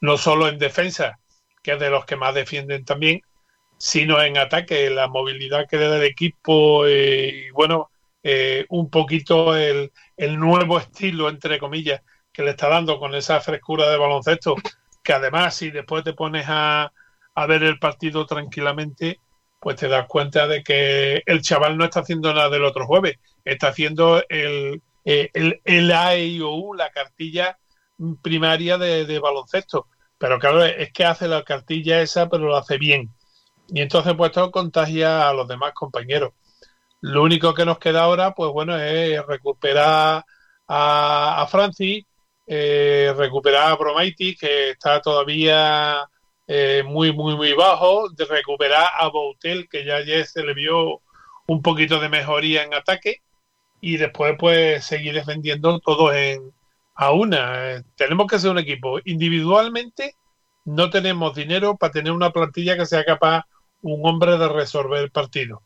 no 0.00 0.18
solo 0.18 0.48
en 0.48 0.58
defensa, 0.58 1.18
que 1.64 1.72
es 1.72 1.80
de 1.80 1.90
los 1.90 2.04
que 2.04 2.14
más 2.14 2.34
defienden 2.34 2.84
también, 2.84 3.22
sino 3.78 4.22
en 4.22 4.38
ataque, 4.38 4.90
la 4.90 5.08
movilidad 5.08 5.66
que 5.68 5.78
le 5.78 5.88
da 5.88 5.96
el 5.96 6.04
equipo 6.04 6.86
eh, 6.86 7.46
y 7.48 7.50
bueno, 7.50 7.90
eh, 8.22 8.66
un 8.68 8.90
poquito 8.90 9.56
el, 9.56 9.90
nuevo 10.16 10.78
estilo, 10.78 11.28
entre 11.28 11.58
comillas, 11.58 12.02
que 12.32 12.42
le 12.42 12.50
está 12.50 12.68
dando 12.68 12.98
con 12.98 13.14
esa 13.14 13.40
frescura 13.40 13.90
de 13.90 13.96
baloncesto, 13.96 14.54
que 15.02 15.12
además 15.12 15.56
si 15.56 15.70
después 15.70 16.04
te 16.04 16.12
pones 16.12 16.46
a, 16.48 16.92
a 17.34 17.46
ver 17.46 17.62
el 17.62 17.78
partido 17.78 18.26
tranquilamente, 18.26 19.18
pues 19.58 19.76
te 19.76 19.88
das 19.88 20.06
cuenta 20.06 20.46
de 20.46 20.62
que 20.62 21.22
el 21.24 21.40
chaval 21.40 21.78
no 21.78 21.84
está 21.84 22.00
haciendo 22.00 22.32
nada 22.32 22.50
del 22.50 22.64
otro 22.64 22.86
jueves, 22.86 23.18
está 23.44 23.68
haciendo 23.68 24.22
el, 24.28 24.82
eh, 25.06 25.30
el, 25.32 25.60
el 25.64 25.92
A, 25.92 26.16
I, 26.16 26.40
o 26.42 26.50
U, 26.50 26.74
la 26.74 26.90
cartilla 26.90 27.58
primaria 28.22 28.78
de, 28.78 29.18
baloncesto. 29.18 29.86
Pero 30.24 30.38
claro, 30.38 30.64
es 30.64 30.90
que 30.90 31.04
hace 31.04 31.28
la 31.28 31.42
cartilla 31.42 32.00
esa, 32.00 32.30
pero 32.30 32.46
lo 32.46 32.56
hace 32.56 32.78
bien. 32.78 33.10
Y 33.68 33.82
entonces, 33.82 34.14
pues 34.16 34.32
todo 34.32 34.50
contagia 34.50 35.28
a 35.28 35.34
los 35.34 35.46
demás 35.46 35.74
compañeros. 35.74 36.32
Lo 37.02 37.22
único 37.22 37.52
que 37.52 37.66
nos 37.66 37.78
queda 37.78 38.04
ahora, 38.04 38.34
pues 38.34 38.50
bueno, 38.50 38.74
es 38.78 39.22
recuperar 39.26 40.24
a, 40.66 41.42
a 41.42 41.46
Francis 41.46 42.06
eh, 42.46 43.12
recuperar 43.18 43.72
a 43.72 43.76
Bromaitis, 43.76 44.38
que 44.40 44.70
está 44.70 45.02
todavía 45.02 46.08
eh, 46.46 46.82
muy, 46.86 47.12
muy, 47.12 47.36
muy 47.36 47.52
bajo, 47.52 48.08
recuperar 48.26 48.88
a 48.98 49.08
Boutel, 49.08 49.68
que 49.68 49.84
ya 49.84 49.96
ayer 49.96 50.24
se 50.24 50.42
le 50.42 50.54
vio 50.54 51.02
un 51.48 51.60
poquito 51.60 52.00
de 52.00 52.08
mejoría 52.08 52.62
en 52.62 52.72
ataque, 52.72 53.20
y 53.78 53.98
después 53.98 54.36
pues 54.38 54.86
seguir 54.86 55.12
defendiendo 55.12 55.80
todos 55.80 56.14
en, 56.14 56.54
a 56.94 57.12
una. 57.12 57.84
tenemos 57.96 58.26
que 58.26 58.38
ser 58.38 58.50
un 58.50 58.58
equipo. 58.58 58.98
Individualmente 59.04 60.14
no 60.64 60.90
tenemos 60.90 61.34
dinero 61.34 61.76
para 61.76 61.92
tener 61.92 62.12
una 62.12 62.30
plantilla 62.30 62.76
que 62.76 62.86
sea 62.86 63.04
capaz 63.04 63.44
un 63.82 64.00
hombre 64.06 64.38
de 64.38 64.48
resolver 64.48 65.02
el 65.02 65.10
partido. 65.10 65.62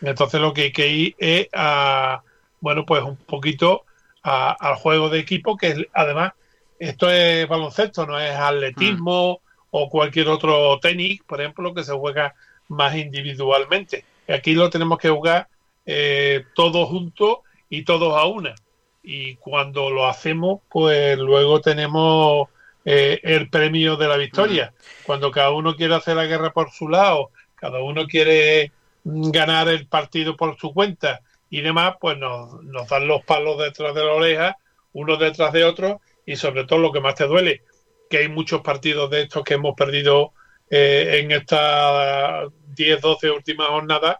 Entonces 0.00 0.40
lo 0.40 0.52
que 0.52 0.62
hay 0.62 0.72
que 0.72 0.88
ir 0.88 1.14
es 1.18 1.48
a, 1.52 2.22
bueno, 2.60 2.84
pues 2.84 3.02
un 3.02 3.16
poquito 3.16 3.84
al 4.22 4.76
juego 4.76 5.08
de 5.08 5.18
equipo, 5.18 5.56
que 5.56 5.88
además 5.92 6.32
esto 6.78 7.10
es 7.10 7.48
baloncesto, 7.48 8.06
no 8.06 8.18
es 8.18 8.34
atletismo 8.34 9.40
o 9.70 9.88
cualquier 9.88 10.28
otro 10.28 10.78
tenis, 10.80 11.22
por 11.26 11.40
ejemplo, 11.40 11.74
que 11.74 11.84
se 11.84 11.92
juega 11.92 12.34
más 12.68 12.96
individualmente. 12.96 14.04
Aquí 14.28 14.54
lo 14.54 14.70
tenemos 14.70 14.98
que 14.98 15.08
jugar 15.08 15.48
eh, 15.86 16.44
todos 16.54 16.88
juntos 16.88 17.38
y 17.68 17.84
todos 17.84 18.16
a 18.16 18.26
una. 18.26 18.54
Y 19.02 19.36
cuando 19.36 19.90
lo 19.90 20.06
hacemos, 20.06 20.60
pues 20.68 21.18
luego 21.18 21.60
tenemos 21.60 22.48
eh, 22.84 23.20
el 23.22 23.48
premio 23.48 23.96
de 23.96 24.08
la 24.08 24.16
victoria. 24.16 24.72
Cuando 25.04 25.30
cada 25.30 25.50
uno 25.50 25.74
quiere 25.74 25.94
hacer 25.94 26.16
la 26.16 26.26
guerra 26.26 26.52
por 26.52 26.70
su 26.70 26.88
lado, 26.88 27.30
cada 27.54 27.82
uno 27.82 28.06
quiere 28.06 28.72
ganar 29.04 29.68
el 29.68 29.86
partido 29.86 30.36
por 30.36 30.56
su 30.58 30.72
cuenta 30.72 31.20
y 31.50 31.60
demás, 31.60 31.96
pues 32.00 32.16
nos, 32.16 32.62
nos 32.64 32.88
dan 32.88 33.06
los 33.06 33.24
palos 33.24 33.58
detrás 33.58 33.94
de 33.94 34.04
la 34.04 34.12
oreja, 34.12 34.56
uno 34.92 35.16
detrás 35.16 35.52
de 35.52 35.64
otro, 35.64 36.00
y 36.24 36.36
sobre 36.36 36.64
todo 36.64 36.78
lo 36.78 36.92
que 36.92 37.00
más 37.00 37.14
te 37.14 37.26
duele, 37.26 37.62
que 38.08 38.18
hay 38.18 38.28
muchos 38.28 38.62
partidos 38.62 39.10
de 39.10 39.22
estos 39.22 39.44
que 39.44 39.54
hemos 39.54 39.74
perdido 39.74 40.32
eh, 40.70 41.20
en 41.20 41.30
estas 41.30 42.48
10, 42.74 43.00
12 43.00 43.30
últimas 43.30 43.68
jornadas 43.68 44.16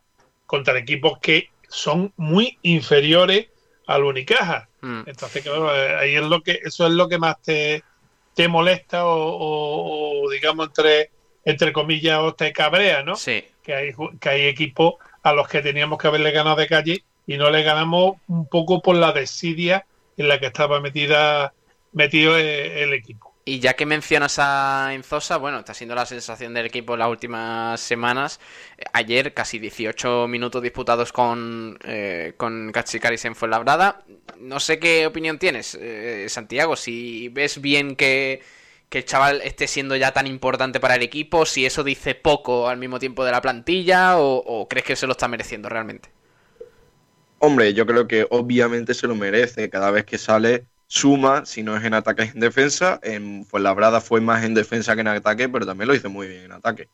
contra 0.46 0.78
equipos 0.78 1.18
que 1.20 1.48
son 1.68 2.12
muy 2.16 2.58
inferiores 2.62 3.48
al 3.92 4.04
Unicaja. 4.04 4.68
Mm. 4.80 5.02
Entonces, 5.06 5.42
claro, 5.42 5.74
eh, 5.74 5.96
ahí 5.96 6.14
es 6.16 6.22
lo 6.22 6.42
que, 6.42 6.60
eso 6.64 6.86
es 6.86 6.92
lo 6.92 7.08
que 7.08 7.18
más 7.18 7.40
te, 7.42 7.84
te 8.34 8.48
molesta 8.48 9.02
o, 9.04 10.28
digamos 10.30 10.68
entre 10.68 11.10
entre 11.44 11.72
comillas 11.72 12.20
o 12.20 12.34
te 12.34 12.52
cabrea, 12.52 13.02
¿no? 13.02 13.16
Sí. 13.16 13.44
Que 13.64 13.74
hay, 13.74 13.92
que 14.20 14.28
hay 14.28 14.42
equipos 14.42 14.94
a 15.24 15.32
los 15.32 15.48
que 15.48 15.60
teníamos 15.60 15.98
que 15.98 16.06
haberle 16.06 16.30
ganado 16.30 16.56
de 16.56 16.68
calle 16.68 17.04
y 17.26 17.36
no 17.36 17.50
le 17.50 17.64
ganamos 17.64 18.16
un 18.28 18.46
poco 18.46 18.80
por 18.80 18.94
la 18.94 19.12
desidia 19.12 19.86
en 20.16 20.28
la 20.28 20.38
que 20.38 20.46
estaba 20.46 20.80
metida 20.80 21.52
metido 21.92 22.38
e, 22.38 22.84
el 22.84 22.92
equipo. 22.92 23.31
Y 23.44 23.58
ya 23.58 23.74
que 23.74 23.86
mencionas 23.86 24.38
a 24.38 24.90
Enzosa, 24.94 25.36
bueno, 25.36 25.58
está 25.58 25.74
siendo 25.74 25.96
la 25.96 26.06
sensación 26.06 26.54
del 26.54 26.66
equipo 26.66 26.92
en 26.92 27.00
las 27.00 27.08
últimas 27.08 27.80
semanas. 27.80 28.38
Ayer 28.92 29.34
casi 29.34 29.58
18 29.58 30.28
minutos 30.28 30.62
disputados 30.62 31.12
con, 31.12 31.76
eh, 31.84 32.34
con 32.36 32.70
Cachicaris 32.70 33.24
en 33.24 33.34
Fuenlabrada. 33.34 34.04
No 34.38 34.60
sé 34.60 34.78
qué 34.78 35.06
opinión 35.06 35.38
tienes, 35.38 35.76
eh, 35.80 36.26
Santiago, 36.28 36.76
si 36.76 37.28
ves 37.30 37.60
bien 37.60 37.96
que, 37.96 38.42
el 38.90 39.04
chaval 39.06 39.40
esté 39.42 39.66
siendo 39.66 39.96
ya 39.96 40.12
tan 40.12 40.26
importante 40.26 40.78
para 40.78 40.96
el 40.96 41.02
equipo, 41.02 41.46
si 41.46 41.64
eso 41.64 41.82
dice 41.82 42.14
poco 42.14 42.68
al 42.68 42.76
mismo 42.76 42.98
tiempo 42.98 43.24
de 43.24 43.32
la 43.32 43.40
plantilla 43.40 44.18
o 44.18 44.68
crees 44.68 44.84
que 44.84 44.96
se 44.96 45.06
lo 45.06 45.12
está 45.12 45.28
mereciendo 45.28 45.70
realmente. 45.70 46.10
Hombre, 47.44 47.74
yo 47.74 47.86
creo 47.86 48.06
que 48.06 48.24
obviamente 48.30 48.94
se 48.94 49.08
lo 49.08 49.16
merece. 49.16 49.68
Cada 49.68 49.90
vez 49.90 50.04
que 50.04 50.16
sale 50.16 50.66
suma, 50.92 51.46
si 51.46 51.62
no 51.62 51.74
es 51.74 51.82
en 51.84 51.94
ataque 51.94 52.24
es 52.24 52.34
en 52.34 52.40
defensa. 52.40 53.00
En 53.02 53.46
Fuenlabrada 53.46 54.02
fue 54.02 54.20
más 54.20 54.44
en 54.44 54.52
defensa 54.52 54.94
que 54.94 55.00
en 55.00 55.08
ataque, 55.08 55.48
pero 55.48 55.64
también 55.64 55.88
lo 55.88 55.94
hizo 55.94 56.10
muy 56.10 56.28
bien 56.28 56.44
en 56.44 56.52
ataque. 56.52 56.90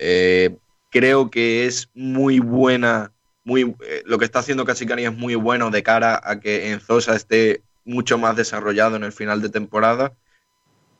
Eh, 0.00 0.56
creo 0.90 1.30
que 1.30 1.64
es 1.66 1.88
muy 1.94 2.40
buena, 2.40 3.12
muy, 3.44 3.76
eh, 3.84 4.02
lo 4.04 4.18
que 4.18 4.24
está 4.24 4.40
haciendo 4.40 4.64
Cachicani 4.64 5.04
es 5.04 5.16
muy 5.16 5.36
bueno 5.36 5.70
de 5.70 5.84
cara 5.84 6.20
a 6.24 6.40
que 6.40 6.72
Enzosa 6.72 7.14
esté 7.14 7.62
mucho 7.84 8.18
más 8.18 8.34
desarrollado 8.34 8.96
en 8.96 9.04
el 9.04 9.12
final 9.12 9.40
de 9.40 9.48
temporada, 9.48 10.12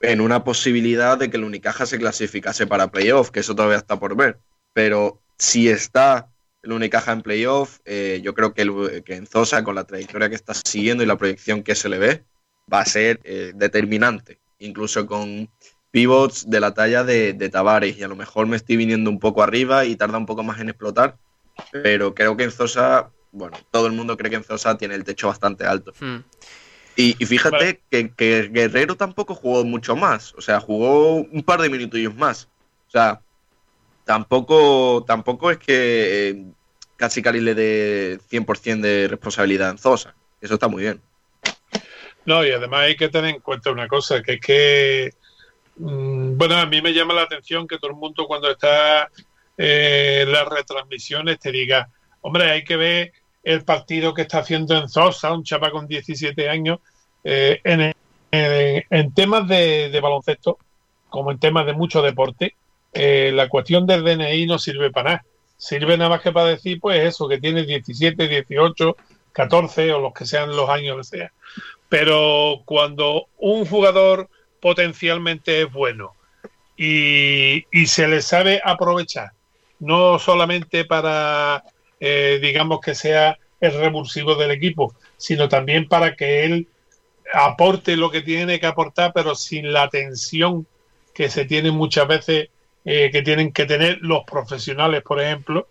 en 0.01 0.21
una 0.21 0.45
posibilidad 0.45 1.19
de 1.19 1.31
que 1.31 1.39
el 1.39 1.45
Unicaja 1.45 1.85
se 1.85 1.99
clasificase 1.99 2.69
para 2.69 2.93
playoff, 2.93 3.31
que 3.31 3.41
eso 3.41 3.57
todavía 3.57 3.79
está 3.79 3.99
por 3.99 4.15
ver. 4.17 4.39
Pero 4.73 5.21
si 5.37 5.69
está 5.69 6.29
el 6.63 6.73
Unicaja 6.73 7.13
en 7.13 7.23
playoff. 7.23 7.79
Eh, 7.85 8.21
yo 8.23 8.35
creo 8.35 8.53
que, 8.53 8.63
el, 8.63 9.03
que 9.05 9.15
en 9.15 9.27
Zosa, 9.27 9.65
con 9.65 9.75
la 9.75 9.85
trayectoria 9.85 10.29
que 10.29 10.35
está 10.35 10.53
siguiendo 10.55 11.03
y 11.03 11.07
la 11.07 11.17
proyección 11.17 11.63
que 11.63 11.75
se 11.75 11.89
le 11.89 11.99
ve, 11.99 12.25
va 12.73 12.81
a 12.81 12.87
ser 12.87 13.21
eh, 13.25 13.53
determinante. 13.55 14.39
Incluso 14.59 15.07
con 15.07 15.49
pivots 15.91 16.49
de 16.49 16.61
la 16.61 16.75
talla 16.75 17.05
de, 17.05 17.49
Tavares. 17.51 17.97
Y 17.97 18.03
a 18.03 18.09
lo 18.09 18.17
mejor 18.17 18.47
me 18.47 18.57
estoy 18.57 18.77
viniendo 18.77 19.11
un 19.11 19.19
poco 19.19 19.43
arriba 19.43 19.85
y 19.85 19.97
tarda 19.97 20.19
un 20.19 20.27
poco 20.27 20.43
más 20.43 20.61
en 20.61 20.69
explotar. 20.69 21.17
Pero 21.73 22.15
creo 22.15 22.37
que 22.37 22.45
en 22.45 22.51
Zosa, 22.51 23.11
bueno, 23.33 23.57
todo 23.71 23.87
el 23.87 23.93
mundo 23.93 24.17
cree 24.17 24.31
que 24.31 24.37
en 24.37 24.45
Zosa 24.45 24.77
tiene 24.77 24.95
el 24.95 25.05
techo 25.05 25.29
bastante 25.29 25.65
alto. 25.65 25.93
Hmm. 25.99 26.19
Y, 26.99 27.13
fíjate 27.13 27.83
que, 27.91 28.11
que, 28.11 28.49
Guerrero 28.51 28.97
tampoco 28.97 29.35
jugó 29.35 29.65
mucho 29.65 29.97
más. 29.97 30.35
O 30.35 30.41
sea, 30.41 30.61
jugó 30.61 31.17
un 31.17 31.43
par 31.43 31.61
de 31.61 31.69
minutillos 31.69 32.15
más. 32.15 32.49
O 32.89 32.91
sea, 32.91 33.21
tampoco, 34.05 35.05
tampoco 35.07 35.51
es 35.51 35.59
que 35.59 36.29
eh, 36.29 36.45
casi 36.97 37.21
Cali 37.21 37.41
le 37.41 37.55
dé 37.55 38.19
100% 38.31 38.81
de 38.81 39.09
responsabilidad 39.09 39.71
en 39.71 39.79
Zosa. 39.79 40.15
Eso 40.41 40.55
está 40.55 40.69
muy 40.69 40.85
bien. 40.85 41.01
No, 42.27 42.45
y 42.45 42.51
además 42.51 42.81
hay 42.81 42.97
que 42.97 43.09
tener 43.09 43.37
en 43.37 43.41
cuenta 43.41 43.71
una 43.71 43.87
cosa, 43.87 44.23
que 44.23 44.35
es 44.35 44.41
que, 44.41 45.11
mm, 45.77 46.37
bueno, 46.37 46.57
a 46.57 46.67
mí 46.67 46.83
me 46.83 46.93
llama 46.93 47.15
la 47.15 47.23
atención 47.23 47.69
que 47.69 47.79
todo 47.79 47.93
el 47.93 47.97
mundo 47.97 48.27
cuando 48.27 48.51
está 48.51 49.09
eh, 49.57 50.23
en 50.23 50.33
las 50.33 50.47
retransmisiones 50.47 51.39
te 51.39 51.53
diga, 51.53 51.89
hombre, 52.21 52.51
hay 52.51 52.65
que 52.65 52.77
ver 52.77 53.13
el 53.45 53.65
partido 53.65 54.13
que 54.13 54.23
está 54.23 54.41
haciendo 54.41 54.77
en 54.77 54.89
Zosa, 54.89 55.33
un 55.33 55.45
chapa 55.45 55.71
con 55.71 55.87
17 55.87 56.49
años, 56.49 56.81
eh, 57.23 57.61
en, 57.63 57.93
en, 58.33 59.15
temas 59.15 59.47
de, 59.47 59.99
baloncesto, 60.03 60.59
como 61.09 61.31
en 61.31 61.39
temas 61.39 61.65
de 61.65 61.73
mucho 61.75 62.03
deporte, 62.03 62.57
eh, 62.93 63.31
la 63.33 63.49
cuestión 63.49 63.87
del 63.87 64.05
DNI 64.05 64.47
no 64.47 64.59
sirve 64.59 64.91
para 64.91 65.11
nada. 65.11 65.25
Sirve 65.57 65.97
nada 65.97 66.11
más 66.11 66.21
que 66.23 66.33
para 66.33 66.49
decir, 66.49 66.81
pues 66.81 67.03
eso, 67.03 67.29
que 67.29 67.39
tiene 67.39 67.65
17, 67.65 68.29
18, 68.29 68.97
14 69.33 69.93
o 69.93 70.01
los 70.01 70.13
que 70.13 70.27
sean 70.27 70.55
los 70.55 70.69
años 70.69 70.97
que 70.97 71.05
sea. 71.05 71.33
Pero 71.89 72.63
cuando 72.65 73.29
un 73.39 73.65
jugador 73.67 74.29
potencialmente 74.61 75.63
es 75.63 75.73
bueno 75.73 76.15
y, 76.77 77.65
se 77.87 78.09
le 78.09 78.21
sabe 78.21 78.61
aprovechar, 78.65 79.31
no 79.79 80.19
solamente 80.19 80.85
para, 80.85 81.63
eh, 82.01 82.39
digamos, 82.43 82.81
que 82.81 82.95
sea 82.95 83.39
el 83.61 83.73
revulsivo 83.73 84.35
del 84.35 84.51
equipo, 84.51 84.95
sino 85.17 85.49
también 85.49 85.89
para 85.89 86.15
que 86.17 86.45
él 86.45 86.69
aporte 87.33 87.97
lo 87.97 88.11
que 88.11 88.23
tiene 88.23 88.61
que 88.61 88.67
aportar, 88.67 89.13
pero 89.15 89.35
sin 89.35 89.73
la 89.73 89.89
tensión 89.89 90.67
que 91.15 91.31
se 91.31 91.45
tiene 91.45 91.71
muchas 91.71 92.07
veces 92.07 92.49
eh, 92.85 93.11
que 93.11 93.23
tienen 93.23 93.53
que 93.53 93.65
tener 93.65 93.99
los 94.03 94.25
profesionales, 94.25 95.03
por 95.03 95.21
ejemplo. 95.21 95.69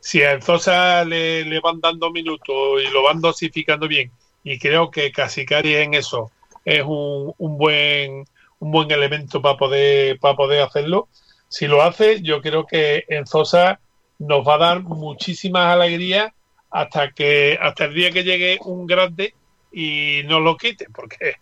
Si 0.00 0.22
a 0.22 0.32
Enzosa 0.32 1.04
le, 1.04 1.44
le 1.44 1.60
van 1.60 1.80
dando 1.80 2.10
minutos 2.10 2.82
y 2.86 2.92
lo 2.92 3.02
van 3.02 3.20
dosificando 3.20 3.88
bien, 3.88 4.10
y 4.44 4.58
creo 4.58 4.90
que 4.90 5.12
Casicari 5.12 5.76
en 5.76 5.94
eso 5.94 6.30
es 6.64 6.82
un, 6.82 7.34
un, 7.38 7.58
buen 7.58 8.24
un 8.58 8.70
buen 8.70 8.90
elemento 8.90 9.42
para 9.42 9.56
poder 9.56 10.18
para 10.18 10.36
poder 10.36 10.62
hacerlo. 10.62 11.08
Si 11.48 11.66
lo 11.66 11.82
hace, 11.82 12.22
yo 12.22 12.40
creo 12.40 12.66
que 12.66 13.04
Enzosa 13.08 13.80
nos 14.18 14.46
va 14.46 14.54
a 14.54 14.58
dar 14.58 14.82
muchísimas 14.82 15.72
alegrías 15.72 16.32
hasta 16.70 17.10
que 17.10 17.58
hasta 17.60 17.84
el 17.84 17.94
día 17.94 18.10
que 18.10 18.24
llegue 18.24 18.58
un 18.64 18.86
grande 18.86 19.34
y 19.70 20.22
no 20.24 20.40
lo 20.40 20.56
quite, 20.56 20.86
porque 20.92 21.36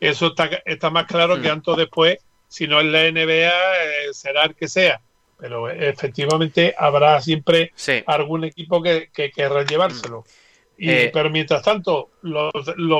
eso 0.00 0.28
está, 0.28 0.50
está 0.64 0.90
más 0.90 1.06
claro 1.06 1.40
que 1.40 1.48
mm. 1.48 1.52
antes 1.52 1.68
o 1.68 1.76
después 1.76 2.18
si 2.48 2.68
no 2.68 2.78
es 2.78 2.86
la 2.86 3.10
NBA, 3.10 3.50
eh, 3.50 4.12
será 4.12 4.44
el 4.44 4.54
que 4.54 4.68
sea. 4.68 5.00
Pero 5.38 5.68
efectivamente 5.68 6.72
habrá 6.78 7.20
siempre 7.20 7.72
algún 8.06 8.44
equipo 8.44 8.80
que, 8.80 9.10
que 9.12 9.32
querrá 9.32 9.64
llevárselo. 9.64 10.24
Y, 10.76 10.90
eh, 10.90 11.10
pero 11.12 11.30
mientras 11.30 11.62
tanto, 11.62 12.10
lo, 12.22 12.50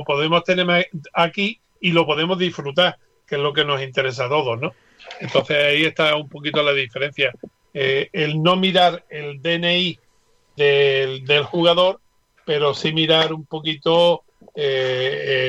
podemos 0.05 0.45
tener 0.45 0.89
aquí 1.13 1.61
y 1.81 1.93
lo 1.93 2.07
podemos 2.07 2.39
disfrutar, 2.39 2.99
que 3.27 3.35
es 3.37 3.41
lo 3.41 3.53
que 3.53 3.65
nos 3.65 3.83
interesa 3.83 4.27
a 4.27 4.29
todos, 4.29 4.61
¿no? 4.61 4.73
Entonces 5.21 5.57
ahí 5.57 5.85
está 5.85 6.17
un 6.17 6.29
poquito 6.29 6.63
la 6.63 6.73
diferencia. 6.73 7.33
Eh, 7.73 8.09
el 8.13 8.43
no 8.43 8.57
mirar 8.57 9.05
el 9.09 9.43
DNI 9.43 9.99
del, 10.57 11.25
del, 11.25 11.45
jugador, 11.45 12.01
pero 12.45 12.75
sí 12.75 12.93
mirar 12.93 13.33
un 13.33 13.45
poquito, 13.45 14.23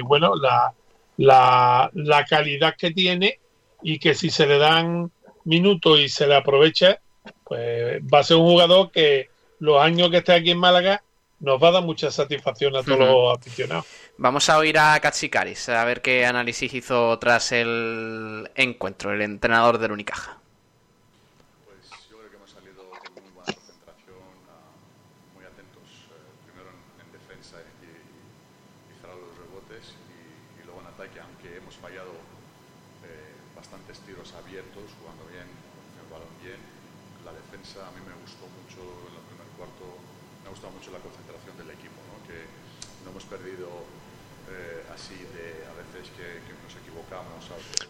bueno, 0.04 0.36
la, 0.36 0.74
la, 1.18 1.90
la 1.94 2.26
calidad 2.26 2.76
que 2.76 2.92
tiene 2.92 3.40
y 3.84 4.00
que 4.00 4.16
si 4.16 4.30
se 4.30 4.48
le 4.48 4.58
dan 4.58 5.12
minutos 5.44 6.00
y 6.00 6.10
se 6.10 6.28
le 6.28 6.36
aprovecha, 6.36 7.00
pues 7.44 8.02
va 8.02 8.20
a 8.20 8.24
ser 8.24 8.38
un 8.38 8.48
jugador 8.48 8.92
que 8.92 9.30
los 9.60 9.82
años 9.82 10.10
que 10.10 10.18
esté 10.18 10.34
aquí 10.34 10.52
en 10.52 10.58
Málaga 10.58 11.04
nos 11.40 11.62
va 11.62 11.70
a 11.70 11.72
dar 11.72 11.84
mucha 11.84 12.12
satisfacción 12.12 12.76
a 12.76 12.84
todos 12.84 13.00
los 13.00 13.38
aficionados. 13.38 13.86
Vamos 14.18 14.50
a 14.50 14.58
oír 14.58 14.78
a 14.78 15.00
Katsikaris, 15.00 15.70
a 15.70 15.84
ver 15.86 16.02
qué 16.02 16.26
análisis 16.26 16.74
hizo 16.74 17.18
tras 17.20 17.52
el 17.52 18.50
encuentro, 18.56 19.14
el 19.14 19.22
entrenador 19.22 19.78
del 19.78 19.92
Unicaja. 19.92 20.40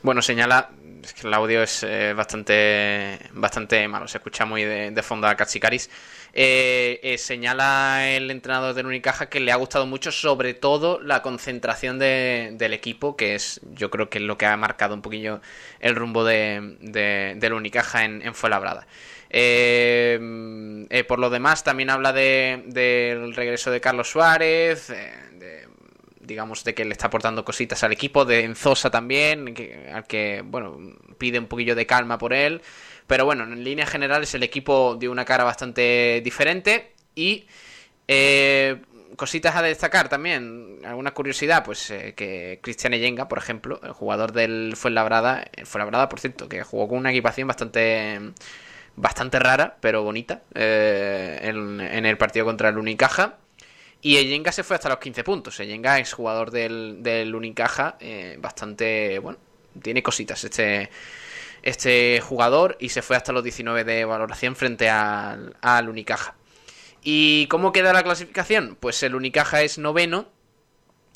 Bueno, 0.05 0.21
señala 0.21 0.69
es 1.03 1.13
que 1.15 1.25
el 1.27 1.33
audio 1.33 1.63
es 1.63 1.81
eh, 1.81 2.13
bastante 2.13 3.17
bastante 3.31 3.87
malo, 3.87 4.07
se 4.07 4.19
escucha 4.19 4.45
muy 4.45 4.63
de, 4.63 5.01
fondo 5.01 5.25
a 5.25 5.33
Katsikaris. 5.33 5.89
Eh, 6.31 6.99
eh, 7.01 7.17
señala 7.17 8.07
el 8.07 8.29
entrenador 8.29 8.75
del 8.75 8.85
Unicaja 8.85 9.29
que 9.29 9.39
le 9.39 9.51
ha 9.51 9.55
gustado 9.55 9.87
mucho, 9.87 10.11
sobre 10.11 10.53
todo 10.53 10.99
la 11.01 11.23
concentración 11.23 11.97
del 11.97 12.73
equipo, 12.73 13.15
que 13.15 13.33
es, 13.33 13.61
yo 13.71 13.89
creo 13.89 14.07
que 14.11 14.19
es 14.19 14.23
lo 14.23 14.37
que 14.37 14.45
ha 14.45 14.55
marcado 14.57 14.93
un 14.93 15.01
poquillo 15.01 15.41
el 15.79 15.95
rumbo 15.95 16.23
de, 16.23 16.77
del 16.81 17.53
Unicaja 17.53 18.05
en, 18.05 18.21
en 18.21 18.35
Fuenlabrada. 18.35 18.85
por 21.07 21.19
lo 21.19 21.31
demás, 21.31 21.63
también 21.63 21.89
habla 21.89 22.13
del 22.13 23.33
regreso 23.35 23.71
de 23.71 23.81
Carlos 23.81 24.11
Suárez, 24.11 24.91
digamos, 26.25 26.63
de 26.63 26.73
que 26.73 26.85
le 26.85 26.91
está 26.91 27.07
aportando 27.07 27.45
cositas 27.45 27.83
al 27.83 27.91
equipo, 27.91 28.25
de 28.25 28.43
Enzosa 28.43 28.89
también, 28.89 29.55
al 29.93 30.05
que, 30.05 30.43
bueno, 30.45 30.77
pide 31.17 31.39
un 31.39 31.47
poquillo 31.47 31.75
de 31.75 31.85
calma 31.85 32.17
por 32.17 32.33
él. 32.33 32.61
Pero 33.07 33.25
bueno, 33.25 33.43
en 33.43 33.63
líneas 33.63 33.89
generales 33.89 34.33
el 34.33 34.43
equipo 34.43 34.95
dio 34.99 35.11
una 35.11 35.25
cara 35.25 35.43
bastante 35.43 36.21
diferente 36.23 36.93
y 37.13 37.45
eh, 38.07 38.81
cositas 39.15 39.55
a 39.55 39.61
destacar 39.61 40.09
también, 40.09 40.79
alguna 40.85 41.13
curiosidad, 41.13 41.63
pues 41.63 41.91
eh, 41.91 42.13
que 42.15 42.59
Cristian 42.61 42.93
Eyenga, 42.93 43.27
por 43.27 43.37
ejemplo, 43.37 43.79
el 43.83 43.91
jugador 43.91 44.31
del 44.31 44.75
Fuenlabrada, 44.75 45.45
el 45.53 45.65
Fuenlabrada, 45.65 46.09
por 46.09 46.19
cierto, 46.19 46.49
que 46.49 46.63
jugó 46.63 46.87
con 46.87 46.97
una 46.97 47.11
equipación 47.11 47.47
bastante 47.47 48.19
bastante 48.95 49.39
rara, 49.39 49.77
pero 49.81 50.03
bonita, 50.03 50.41
eh, 50.53 51.39
en, 51.43 52.05
el 52.05 52.17
partido 52.17 52.45
contra 52.45 52.69
el 52.69 52.77
Unicaja. 52.77 53.37
Y 54.05 54.17
Eyenga 54.17 54.51
se 54.51 54.63
fue 54.63 54.75
hasta 54.75 54.87
los 54.87 54.99
15 54.99 55.23
puntos. 55.23 55.59
Eyenga 55.59 55.97
es 55.97 56.13
jugador 56.13 56.51
del, 56.51 57.01
del 57.01 57.33
Unicaja, 57.33 57.97
eh, 57.99 58.37
bastante, 58.39 59.17
bueno, 59.17 59.39
tiene 59.81 60.03
cositas 60.03 60.43
este, 60.43 60.91
este 61.63 62.21
jugador 62.21 62.77
y 62.79 62.89
se 62.89 63.01
fue 63.01 63.15
hasta 63.15 63.31
los 63.31 63.43
19 63.43 63.83
de 63.83 64.05
valoración 64.05 64.55
frente 64.55 64.91
al, 64.91 65.55
al 65.59 65.89
Unicaja. 65.89 66.35
¿Y 67.01 67.47
cómo 67.47 67.71
queda 67.71 67.93
la 67.93 68.03
clasificación? 68.03 68.77
Pues 68.79 69.01
el 69.01 69.15
Unicaja 69.15 69.63
es 69.63 69.79
noveno, 69.79 70.27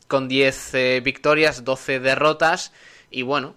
con 0.07 0.27
10 0.27 0.73
eh, 0.73 1.01
victorias, 1.05 1.63
12 1.63 1.99
derrotas 1.99 2.73
y 3.11 3.23
bueno, 3.23 3.55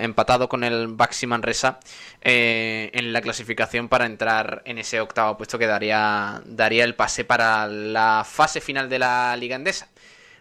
empatado 0.00 0.48
con 0.48 0.64
el 0.64 0.88
Baxi 0.88 1.26
Manresa 1.26 1.80
eh, 2.22 2.90
en 2.94 3.12
la 3.12 3.20
clasificación 3.20 3.88
para 3.88 4.06
entrar 4.06 4.62
en 4.64 4.78
ese 4.78 5.00
octavo 5.00 5.36
puesto 5.36 5.58
que 5.58 5.66
daría, 5.66 6.42
daría 6.46 6.84
el 6.84 6.94
pase 6.94 7.24
para 7.24 7.66
la 7.66 8.24
fase 8.26 8.60
final 8.60 8.88
de 8.88 8.98
la 8.98 9.36
Liga 9.36 9.56
Endesa. 9.56 9.88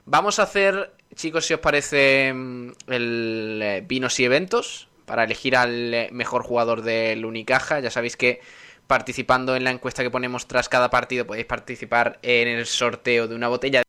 Vamos 0.06 0.40
a 0.40 0.44
hacer, 0.44 0.94
chicos, 1.16 1.46
si 1.46 1.54
os 1.54 1.60
parece, 1.60 2.32
mm, 2.34 2.72
el 2.88 3.60
eh, 3.64 3.84
vinos 3.86 4.20
y 4.20 4.26
eventos 4.26 4.88
para 5.06 5.24
elegir 5.24 5.56
al 5.56 5.94
eh, 5.94 6.10
mejor 6.12 6.44
jugador 6.44 6.82
del 6.82 7.26
Unicaja. 7.26 7.80
Ya 7.80 7.92
sabéis 7.92 8.16
que 8.16 8.40
participando 8.88 9.56
en 9.56 9.64
la 9.64 9.72
encuesta 9.72 10.04
que 10.04 10.12
ponemos 10.12 10.48
tras 10.48 10.70
cada 10.70 10.90
partido 10.90 11.26
podéis 11.26 11.48
participar 11.48 12.20
en 12.22 12.48
el 12.48 12.66
sorteo 12.68 13.28
de 13.28 13.36
una 13.36 13.48
botella 13.48 13.85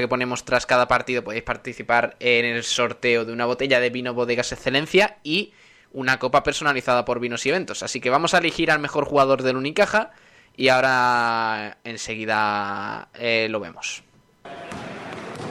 que 0.00 0.08
ponemos 0.08 0.44
tras 0.44 0.66
cada 0.66 0.88
partido 0.88 1.24
podéis 1.24 1.44
participar 1.44 2.16
en 2.20 2.44
el 2.44 2.64
sorteo 2.64 3.24
de 3.24 3.32
una 3.32 3.46
botella 3.46 3.80
de 3.80 3.90
vino 3.90 4.14
Bodegas 4.14 4.52
Excelencia 4.52 5.18
y 5.22 5.52
una 5.92 6.18
copa 6.18 6.42
personalizada 6.42 7.04
por 7.04 7.20
vinos 7.20 7.46
y 7.46 7.50
eventos. 7.50 7.82
Así 7.82 8.00
que 8.00 8.10
vamos 8.10 8.34
a 8.34 8.38
elegir 8.38 8.70
al 8.70 8.78
mejor 8.78 9.04
jugador 9.04 9.42
del 9.42 9.56
Unicaja 9.56 10.10
y 10.56 10.68
ahora 10.68 11.78
enseguida 11.84 13.08
eh, 13.14 13.48
lo 13.50 13.60
vemos. 13.60 14.02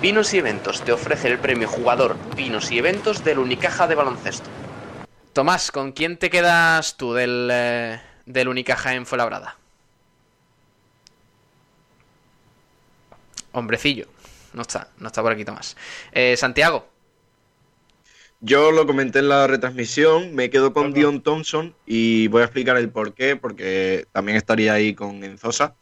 Vinos 0.01 0.33
y 0.33 0.37
Eventos 0.37 0.81
te 0.83 0.93
ofrece 0.93 1.27
el 1.27 1.39
premio 1.39 1.67
jugador 1.67 2.15
Vinos 2.35 2.71
y 2.71 2.77
Eventos 2.77 3.23
del 3.23 3.39
Unicaja 3.39 3.85
de 3.85 3.95
baloncesto. 3.95 4.49
Tomás, 5.33 5.71
¿con 5.71 5.91
quién 5.91 6.17
te 6.17 6.29
quedas 6.29 6.95
tú 6.95 7.13
del, 7.13 7.49
eh, 7.51 7.99
del 8.25 8.47
Unicaja 8.47 8.93
en 8.93 9.05
Fuenlabrada? 9.05 9.57
Hombrecillo 13.51 14.07
no 14.53 14.61
está, 14.61 14.89
no 14.97 15.07
está 15.07 15.21
por 15.21 15.31
aquí 15.31 15.45
Tomás. 15.45 15.75
Eh, 16.11 16.35
Santiago. 16.37 16.87
Yo 18.41 18.71
lo 18.71 18.87
comenté 18.87 19.19
en 19.19 19.27
la 19.27 19.47
retransmisión, 19.47 20.33
me 20.33 20.49
quedo 20.49 20.71
con 20.71 20.93
Dion 20.93 21.21
Thompson 21.21 21.75
y 21.85 22.27
voy 22.29 22.41
a 22.41 22.45
explicar 22.45 22.77
el 22.77 22.89
por 22.89 23.13
qué, 23.13 23.35
porque 23.35 24.07
también 24.13 24.37
estaría 24.37 24.73
ahí 24.73 24.93
con 24.93 25.23
Enzosa. 25.25 25.75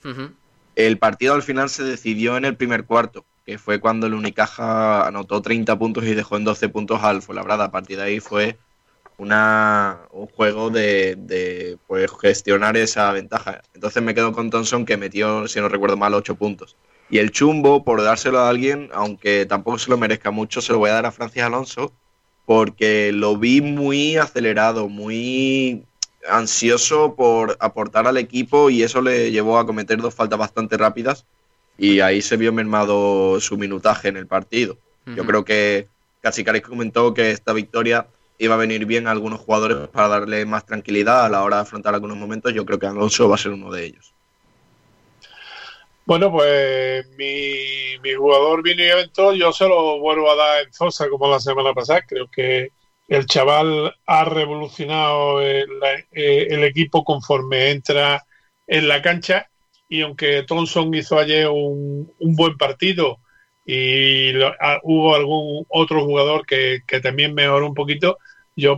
El 0.76 0.98
partido 0.98 1.36
al 1.36 1.44
final 1.44 1.70
se 1.70 1.84
decidió 1.84 2.36
en 2.36 2.46
el 2.46 2.56
primer 2.56 2.86
cuarto, 2.86 3.26
que 3.46 3.60
fue 3.60 3.80
cuando 3.80 4.08
el 4.08 4.16
Unicaja 4.16 5.06
anotó 5.06 5.42
30 5.44 5.78
puntos 5.78 6.04
y 6.06 6.16
dejó 6.16 6.38
en 6.38 6.46
12 6.46 6.70
puntos 6.70 7.04
al 7.04 7.22
Fuenlabrada. 7.22 7.66
A 7.66 7.72
partir 7.72 7.98
de 7.98 8.04
ahí 8.04 8.20
fue 8.20 8.58
una, 9.18 10.00
un 10.12 10.26
juego 10.26 10.72
de, 10.72 11.16
de 11.16 11.78
pues, 11.86 12.10
gestionar 12.20 12.76
esa 12.76 13.12
ventaja. 13.12 13.62
Entonces 13.76 14.02
me 14.02 14.16
quedo 14.16 14.34
con 14.34 14.50
Thompson 14.50 14.86
que 14.86 14.98
metió, 14.98 15.48
si 15.48 15.60
no 15.60 15.70
recuerdo 15.70 15.98
mal, 15.98 16.16
8 16.16 16.36
puntos. 16.36 16.76
Y 17.10 17.20
el 17.20 17.32
chumbo, 17.32 17.84
por 17.84 18.02
dárselo 18.02 18.40
a 18.40 18.50
alguien, 18.50 18.90
aunque 18.94 19.46
tampoco 19.46 19.80
se 19.80 19.90
lo 19.90 19.98
merezca 19.98 20.32
mucho, 20.32 20.62
se 20.62 20.74
lo 20.74 20.80
voy 20.80 20.90
a 20.90 20.94
dar 20.94 21.06
a 21.06 21.12
Francis 21.12 21.44
Alonso, 21.44 21.94
porque 22.46 23.12
lo 23.14 23.38
vi 23.38 23.62
muy 23.62 24.18
acelerado, 24.18 24.90
muy 24.90 25.84
ansioso 26.30 27.16
por 27.16 27.58
aportar 27.60 28.08
al 28.08 28.18
equipo 28.18 28.70
y 28.70 28.84
eso 28.84 29.02
le 29.02 29.32
llevó 29.32 29.60
a 29.60 29.66
cometer 29.66 30.02
dos 30.02 30.14
faltas 30.14 30.40
bastante 30.40 30.78
rápidas 30.78 31.26
y 31.78 32.00
ahí 32.00 32.22
se 32.22 32.38
vio 32.38 32.52
mermado 32.52 33.40
su 33.40 33.58
minutaje 33.58 34.10
en 34.10 34.18
el 34.18 34.28
partido. 34.28 34.78
Yo 35.06 35.26
creo 35.26 35.46
que 35.46 35.88
Cacicaris 36.22 36.64
comentó 36.64 37.14
que 37.14 37.32
esta 37.32 37.54
victoria 37.54 38.08
iba 38.40 38.56
a 38.56 38.58
venir 38.58 38.86
bien 38.86 39.08
a 39.08 39.12
algunos 39.12 39.40
jugadores 39.40 39.88
para 39.88 40.10
darle 40.10 40.46
más 40.46 40.66
tranquilidad 40.66 41.26
a 41.26 41.30
la 41.30 41.44
hora 41.44 41.58
de 41.58 41.62
afrontar 41.62 41.94
algunos 41.94 42.18
momentos. 42.18 42.54
Yo 42.54 42.66
creo 42.66 42.78
que 42.78 42.88
Alonso 42.88 43.30
va 43.30 43.36
a 43.36 43.38
ser 43.38 43.54
uno 43.54 43.72
de 43.72 43.86
ellos. 43.86 44.14
Bueno, 46.08 46.32
pues 46.32 47.06
mi, 47.18 48.00
mi 48.02 48.14
jugador 48.14 48.64
vino 48.64 48.82
y 48.82 48.86
evento, 48.88 49.34
yo 49.34 49.52
se 49.52 49.68
lo 49.68 50.00
vuelvo 50.00 50.32
a 50.32 50.36
dar 50.38 50.64
en 50.64 50.72
Zosa 50.72 51.10
como 51.10 51.30
la 51.30 51.38
semana 51.38 51.74
pasada. 51.74 52.06
Creo 52.08 52.30
que 52.32 52.70
el 53.10 53.26
chaval 53.26 53.94
ha 54.06 54.24
revolucionado 54.24 55.42
el, 55.42 55.68
eh, 56.14 56.66
equipo 56.66 57.04
conforme 57.04 57.72
entra 57.72 58.26
en 58.68 58.88
la 58.88 59.02
cancha 59.02 59.50
y 59.90 60.02
aunque 60.02 60.44
Thompson 60.44 60.94
hizo 60.96 61.20
ayer 61.20 61.50
un, 61.50 62.10
un 62.20 62.36
buen 62.38 62.56
partido 62.56 63.20
y 63.66 64.32
ah, 64.62 64.80
hubo 64.84 65.14
algún 65.14 65.66
otro 65.68 66.06
jugador 66.06 66.46
que, 66.46 66.84
que, 66.88 67.02
también 67.02 67.34
mejoró 67.34 67.68
un 67.68 67.74
poquito, 67.74 68.18
yo 68.56 68.78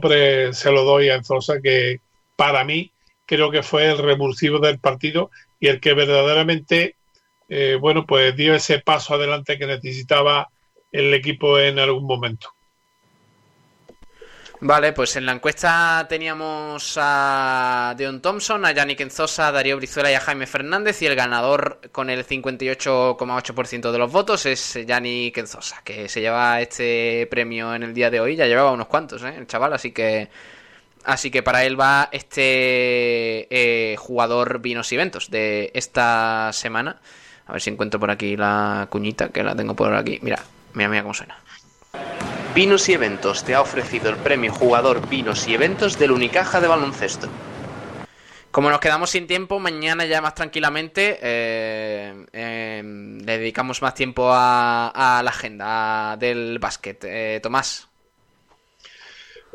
se 0.52 0.72
lo 0.72 0.84
doy 0.84 1.10
a 1.10 1.16
Enzosa 1.16 1.62
que 1.62 2.02
para 2.36 2.64
mí 2.64 2.92
creo 3.28 3.52
que 3.52 3.62
fue 3.62 3.86
el 3.92 4.00
revulsivo 4.00 4.58
del 4.58 4.80
partido 4.80 5.30
y 5.60 5.68
el 5.68 5.80
que 5.80 5.94
verdaderamente 5.94 6.96
eh, 7.50 7.78
bueno, 7.80 8.06
pues 8.06 8.36
dio 8.36 8.54
ese 8.54 8.80
paso 8.80 9.16
adelante 9.16 9.58
que 9.58 9.66
necesitaba 9.66 10.50
el 10.92 11.14
equipo 11.14 11.60
en 11.60 11.80
algún 11.80 12.06
momento. 12.06 12.54
Vale, 14.62 14.92
pues 14.92 15.16
en 15.16 15.26
la 15.26 15.32
encuesta 15.32 16.06
teníamos 16.10 16.98
a 17.00 17.96
Deon 17.98 18.22
Thompson, 18.22 18.66
a 18.66 18.74
Yannick 18.74 19.00
Enzosa, 19.00 19.48
a 19.48 19.52
Darío 19.54 19.78
Brizuela 19.78 20.12
y 20.12 20.16
a 20.16 20.20
Jaime 20.20 20.46
Fernández 20.48 21.02
y 21.02 21.06
el 21.06 21.16
ganador 21.16 21.80
con 21.94 22.10
el 22.10 22.26
58,8% 22.28 23.92
de 23.92 23.98
los 23.98 24.12
votos 24.12 24.46
es 24.46 24.78
Yannick 24.86 25.38
Enzosa, 25.38 25.82
que 25.86 26.10
se 26.10 26.20
lleva 26.20 26.60
este 26.60 27.26
premio 27.32 27.74
en 27.74 27.84
el 27.84 27.94
día 27.94 28.10
de 28.10 28.20
hoy, 28.20 28.36
ya 28.36 28.48
llevaba 28.48 28.74
unos 28.74 28.88
cuantos, 28.88 29.24
¿eh? 29.24 29.34
el 29.38 29.48
chaval, 29.48 29.72
así 29.72 29.94
que 29.94 30.28
así 31.06 31.32
que 31.32 31.42
para 31.42 31.64
él 31.64 31.80
va 31.80 32.10
este 32.12 33.48
eh, 33.50 33.96
jugador 33.96 34.60
vinos 34.60 34.92
y 34.92 34.96
eventos 34.96 35.32
de 35.32 35.72
esta 35.74 36.52
semana. 36.52 37.00
A 37.50 37.54
ver 37.54 37.62
si 37.62 37.72
encuentro 37.72 38.00
por 38.00 38.12
aquí 38.12 38.38
la 38.38 38.88
cuñita, 38.92 39.30
que 39.30 39.42
la 39.42 39.56
tengo 39.56 39.76
por 39.76 39.92
aquí. 39.96 40.20
Mira, 40.22 40.40
mira, 40.76 40.88
mira 40.88 41.02
cómo 41.02 41.16
suena. 41.16 41.40
Vinos 42.54 42.88
y 42.90 42.94
Eventos 42.94 43.44
te 43.44 43.56
ha 43.56 43.62
ofrecido 43.62 44.12
el 44.12 44.18
premio 44.18 44.54
Jugador 44.54 45.10
Vinos 45.10 45.48
y 45.48 45.56
Eventos 45.56 45.98
del 45.98 46.12
Unicaja 46.12 46.62
de 46.62 46.68
Baloncesto. 46.68 47.28
Como 48.52 48.70
nos 48.70 48.80
quedamos 48.80 49.10
sin 49.10 49.26
tiempo, 49.26 49.60
mañana 49.60 50.06
ya 50.06 50.22
más 50.22 50.36
tranquilamente 50.36 51.20
eh, 51.24 52.26
em, 52.34 53.18
le 53.20 53.38
dedicamos 53.40 53.82
más 53.82 53.96
tiempo 53.96 54.30
a, 54.32 55.22
la 55.24 55.30
agenda 55.32 56.18
del 56.18 56.60
básquet. 56.60 57.04
Eh, 57.04 57.40
Tomás. 57.42 57.88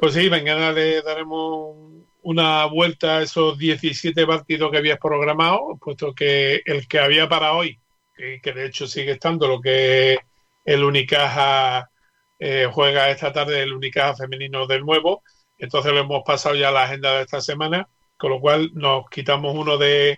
Pues 0.01 0.15
sí, 0.15 0.29
mañana 0.29 0.73
le 0.73 1.01
daremos 1.03 1.77
una 2.23 2.65
vuelta 2.67 3.19
a 3.19 3.23
esos 3.23 3.57
17 3.57 4.27
partidos 4.27 4.73
que 4.73 4.79
habías 4.79 4.99
programado, 4.99 5.77
puesto 5.81 6.13
que 6.13 6.63
el 6.65 6.89
que 6.89 6.99
había 6.99 7.29
para 7.29 7.53
hoy, 7.53 7.79
que, 8.15 8.53
de 8.53 8.67
hecho 8.67 8.87
sigue 8.87 9.13
estando, 9.13 9.49
lo 9.49 9.61
que 9.61 10.19
el 10.65 10.85
Unicaja 10.85 11.91
eh, 12.39 12.69
juega 12.73 13.11
esta 13.11 13.33
tarde, 13.33 13.63
el 13.63 13.73
Unicaja 13.73 14.17
femenino 14.17 14.67
del 14.67 14.85
nuevo, 14.85 15.23
entonces 15.59 15.93
lo 15.93 16.01
hemos 16.01 16.23
pasado 16.25 16.55
ya 16.55 16.69
a 16.69 16.73
la 16.73 16.85
agenda 16.85 17.17
de 17.17 17.23
esta 17.23 17.41
semana 17.41 17.89
con 18.17 18.31
lo 18.31 18.41
cual 18.41 18.71
nos 18.75 19.09
quitamos 19.11 19.55
uno 19.55 19.77
de, 19.77 20.17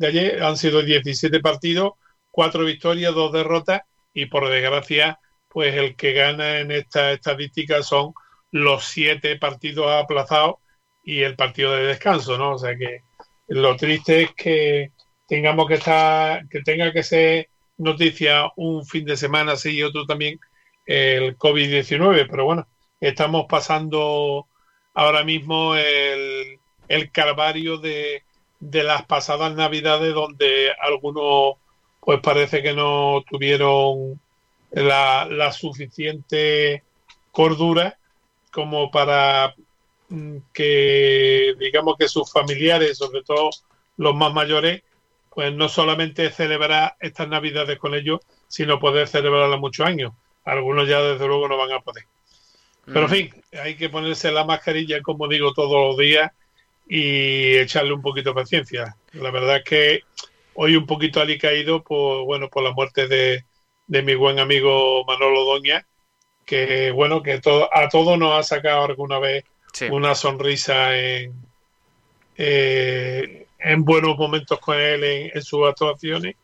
ayer. 0.00 0.42
Han 0.42 0.56
sido 0.56 0.82
17 0.82 1.40
partidos, 1.40 1.92
cuatro 2.30 2.64
victorias, 2.64 3.14
dos 3.14 3.32
derrotas 3.32 3.82
y 4.12 4.26
por 4.26 4.48
desgracia, 4.48 5.18
pues 5.48 5.74
el 5.74 5.96
que 5.96 6.12
gana 6.12 6.58
en 6.58 6.70
esta 6.70 7.12
estadística 7.12 7.82
son 7.82 8.12
los 8.50 8.84
siete 8.84 9.36
partidos 9.36 9.90
aplazados 9.90 10.56
y 11.02 11.22
el 11.22 11.36
partido 11.36 11.72
de 11.72 11.86
descanso, 11.86 12.38
¿no? 12.38 12.54
O 12.54 12.58
sea 12.58 12.76
que 12.76 13.02
lo 13.46 13.76
triste 13.76 14.22
es 14.22 14.34
que 14.34 14.92
tengamos 15.26 15.66
que 15.66 15.74
estar, 15.74 16.48
que 16.48 16.62
tenga 16.62 16.92
que 16.92 17.02
ser 17.02 17.48
noticia 17.78 18.50
un 18.56 18.84
fin 18.86 19.04
de 19.04 19.16
semana 19.16 19.56
sí 19.56 19.76
y 19.76 19.82
otro 19.82 20.06
también 20.06 20.38
el 20.86 21.36
COVID-19, 21.38 22.26
pero 22.30 22.44
bueno, 22.44 22.66
estamos 23.00 23.46
pasando 23.48 24.46
ahora 24.94 25.24
mismo 25.24 25.74
el, 25.74 26.58
el 26.88 27.10
calvario 27.10 27.78
de, 27.78 28.22
las 28.60 29.04
pasadas 29.04 29.54
navidades 29.54 30.14
donde 30.14 30.72
algunos 30.80 31.56
pues 32.00 32.20
parece 32.20 32.62
que 32.62 32.72
no 32.72 33.22
tuvieron 33.28 34.20
la, 34.70 35.52
suficiente 35.52 36.82
cordura 37.30 37.98
como 38.50 38.90
para 38.90 39.54
mm, 40.08 40.36
que 40.52 41.54
digamos 41.58 41.96
que 41.98 42.08
sus 42.08 42.30
familiares, 42.30 42.98
sobre 42.98 43.22
todo 43.22 43.50
los 43.96 44.14
más 44.14 44.32
mayores, 44.32 44.82
pues 45.34 45.52
no 45.52 45.68
solamente 45.68 46.30
celebrar 46.30 46.96
estas 47.00 47.28
navidades 47.28 47.78
con 47.78 47.94
ellos, 47.94 48.20
sino 48.48 48.78
poder 48.78 49.08
celebrarlas 49.08 49.58
muchos 49.58 49.86
años. 49.86 50.12
Algunos 50.44 50.88
ya 50.88 51.00
desde 51.02 51.26
luego 51.26 51.48
no 51.48 51.56
van 51.56 51.72
a 51.72 51.80
poder. 51.80 52.04
Pero 52.86 53.02
en 53.02 53.08
fin, 53.08 53.34
hay 53.62 53.76
que 53.76 53.88
ponerse 53.88 54.30
la 54.30 54.44
mascarilla, 54.44 55.00
como 55.00 55.26
digo, 55.26 55.54
todos 55.54 55.88
los 55.88 55.96
días 55.96 56.30
y 56.86 57.56
echarle 57.56 57.94
un 57.94 58.02
poquito 58.02 58.30
de 58.30 58.42
paciencia. 58.42 58.96
La 59.12 59.30
verdad 59.30 59.56
es 59.56 59.64
que 59.64 60.00
hoy 60.54 60.76
un 60.76 60.86
poquito 60.86 61.20
alicaído 61.20 61.82
por, 61.82 62.24
bueno, 62.26 62.48
por 62.50 62.62
la 62.62 62.72
muerte 62.72 63.08
de, 63.08 63.44
de 63.86 64.02
mi 64.02 64.14
buen 64.14 64.38
amigo 64.38 65.04
Manolo 65.06 65.44
Doña, 65.44 65.86
que 66.44 66.90
bueno, 66.90 67.22
que 67.22 67.40
todo, 67.40 67.74
a 67.74 67.88
todos 67.88 68.18
nos 68.18 68.38
ha 68.38 68.42
sacado 68.42 68.84
alguna 68.84 69.18
vez 69.18 69.44
una 69.90 70.14
sonrisa 70.14 70.96
en, 70.96 71.32
eh, 72.36 73.43
en 73.64 73.84
buenos 73.84 74.16
momentos 74.16 74.58
con 74.60 74.78
él 74.78 75.02
en, 75.04 75.42
sus 75.42 75.66
actuaciones. 75.66 76.36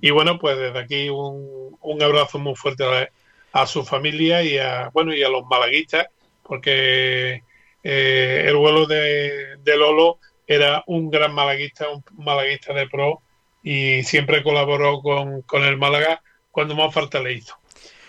Y 0.00 0.10
bueno, 0.10 0.38
pues 0.38 0.56
desde 0.56 0.78
aquí 0.78 1.08
un, 1.08 1.76
un 1.80 2.02
abrazo 2.02 2.38
muy 2.38 2.54
fuerte 2.54 2.84
a, 2.84 3.08
a, 3.52 3.66
su 3.66 3.84
familia 3.84 4.42
y 4.42 4.56
a, 4.56 4.88
bueno, 4.92 5.12
y 5.12 5.22
a 5.22 5.28
los 5.28 5.44
malaguistas, 5.46 6.06
porque 6.42 7.42
eh, 7.82 8.44
el 8.46 8.56
vuelo 8.56 8.86
de, 8.86 9.58
Lolo 9.64 10.18
era 10.46 10.82
un 10.86 11.10
gran 11.10 11.32
malaguista, 11.34 11.88
un 11.88 12.04
malaguista 12.24 12.72
de 12.72 12.88
pro 12.88 13.22
y 13.62 14.02
siempre 14.04 14.42
colaboró 14.42 15.00
con, 15.00 15.64
el 15.64 15.76
Málaga 15.76 16.22
cuando 16.50 16.74
más 16.74 16.92
falta 16.94 17.20
le 17.20 17.34
hizo. 17.34 17.56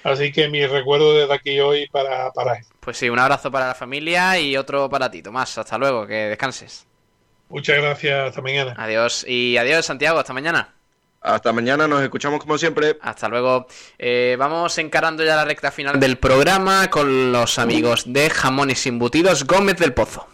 Así 0.03 0.31
que 0.31 0.49
mi 0.49 0.65
recuerdo 0.65 1.13
desde 1.13 1.33
aquí 1.33 1.59
hoy 1.59 1.87
para, 1.89 2.31
para 2.31 2.55
él. 2.55 2.65
Pues 2.79 2.97
sí, 2.97 3.09
un 3.09 3.19
abrazo 3.19 3.51
para 3.51 3.67
la 3.67 3.75
familia 3.75 4.39
y 4.39 4.57
otro 4.57 4.89
para 4.89 5.11
ti, 5.11 5.21
Tomás. 5.21 5.57
Hasta 5.57 5.77
luego, 5.77 6.07
que 6.07 6.13
descanses. 6.13 6.87
Muchas 7.51 7.77
gracias, 7.77 8.29
hasta 8.29 8.41
mañana. 8.41 8.73
Adiós 8.77 9.25
y 9.27 9.57
adiós, 9.57 9.85
Santiago, 9.85 10.19
hasta 10.19 10.33
mañana. 10.33 10.73
Hasta 11.21 11.53
mañana, 11.53 11.87
nos 11.87 12.01
escuchamos 12.01 12.39
como 12.39 12.57
siempre. 12.57 12.97
Hasta 13.01 13.29
luego. 13.29 13.67
Eh, 13.99 14.35
vamos 14.39 14.77
encarando 14.79 15.23
ya 15.23 15.35
la 15.35 15.45
recta 15.45 15.69
final 15.69 15.99
del 15.99 16.17
programa 16.17 16.89
con 16.89 17.31
los 17.31 17.59
amigos 17.59 18.05
de 18.07 18.29
Jamones 18.29 18.85
y 18.85 18.89
Embutidos 18.89 19.45
Gómez 19.45 19.77
del 19.77 19.93
Pozo. 19.93 20.27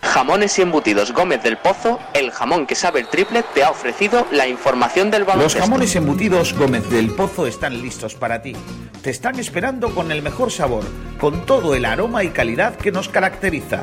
Jamones 0.00 0.58
y 0.58 0.62
Embutidos 0.62 1.12
Gómez 1.12 1.42
del 1.42 1.58
Pozo, 1.58 1.98
el 2.14 2.30
jamón 2.30 2.66
que 2.66 2.76
sabe 2.76 3.00
el 3.00 3.08
triple, 3.08 3.42
te 3.52 3.64
ha 3.64 3.70
ofrecido 3.70 4.26
la 4.30 4.46
información 4.46 5.10
del 5.10 5.24
baloncesto. 5.24 5.58
Los 5.58 5.68
jamones 5.68 5.96
embutidos 5.96 6.54
Gómez 6.54 6.88
del 6.88 7.10
Pozo 7.10 7.46
están 7.48 7.82
listos 7.82 8.14
para 8.14 8.40
ti. 8.40 8.54
Te 9.02 9.10
están 9.10 9.38
esperando 9.40 9.90
con 9.90 10.12
el 10.12 10.22
mejor 10.22 10.52
sabor, 10.52 10.84
con 11.18 11.44
todo 11.44 11.74
el 11.74 11.84
aroma 11.84 12.22
y 12.22 12.28
calidad 12.28 12.76
que 12.76 12.92
nos 12.92 13.08
caracteriza 13.08 13.82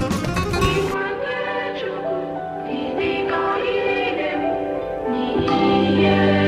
yeah. 6.01 6.40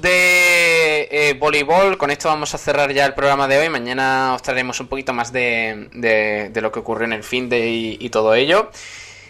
De 0.00 1.08
eh, 1.10 1.36
voleibol, 1.38 1.96
con 1.96 2.10
esto 2.10 2.28
vamos 2.28 2.54
a 2.54 2.58
cerrar 2.58 2.92
ya 2.92 3.06
el 3.06 3.14
programa 3.14 3.48
de 3.48 3.58
hoy. 3.58 3.70
Mañana 3.70 4.34
os 4.34 4.42
traeremos 4.42 4.78
un 4.80 4.88
poquito 4.88 5.14
más 5.14 5.32
de, 5.32 6.50
lo 6.54 6.70
que 6.70 6.78
ocurrió 6.78 7.06
en 7.06 7.14
el 7.14 7.24
fin 7.24 7.48
de 7.48 7.66
y, 7.98 8.10
todo 8.10 8.34
ello. 8.34 8.70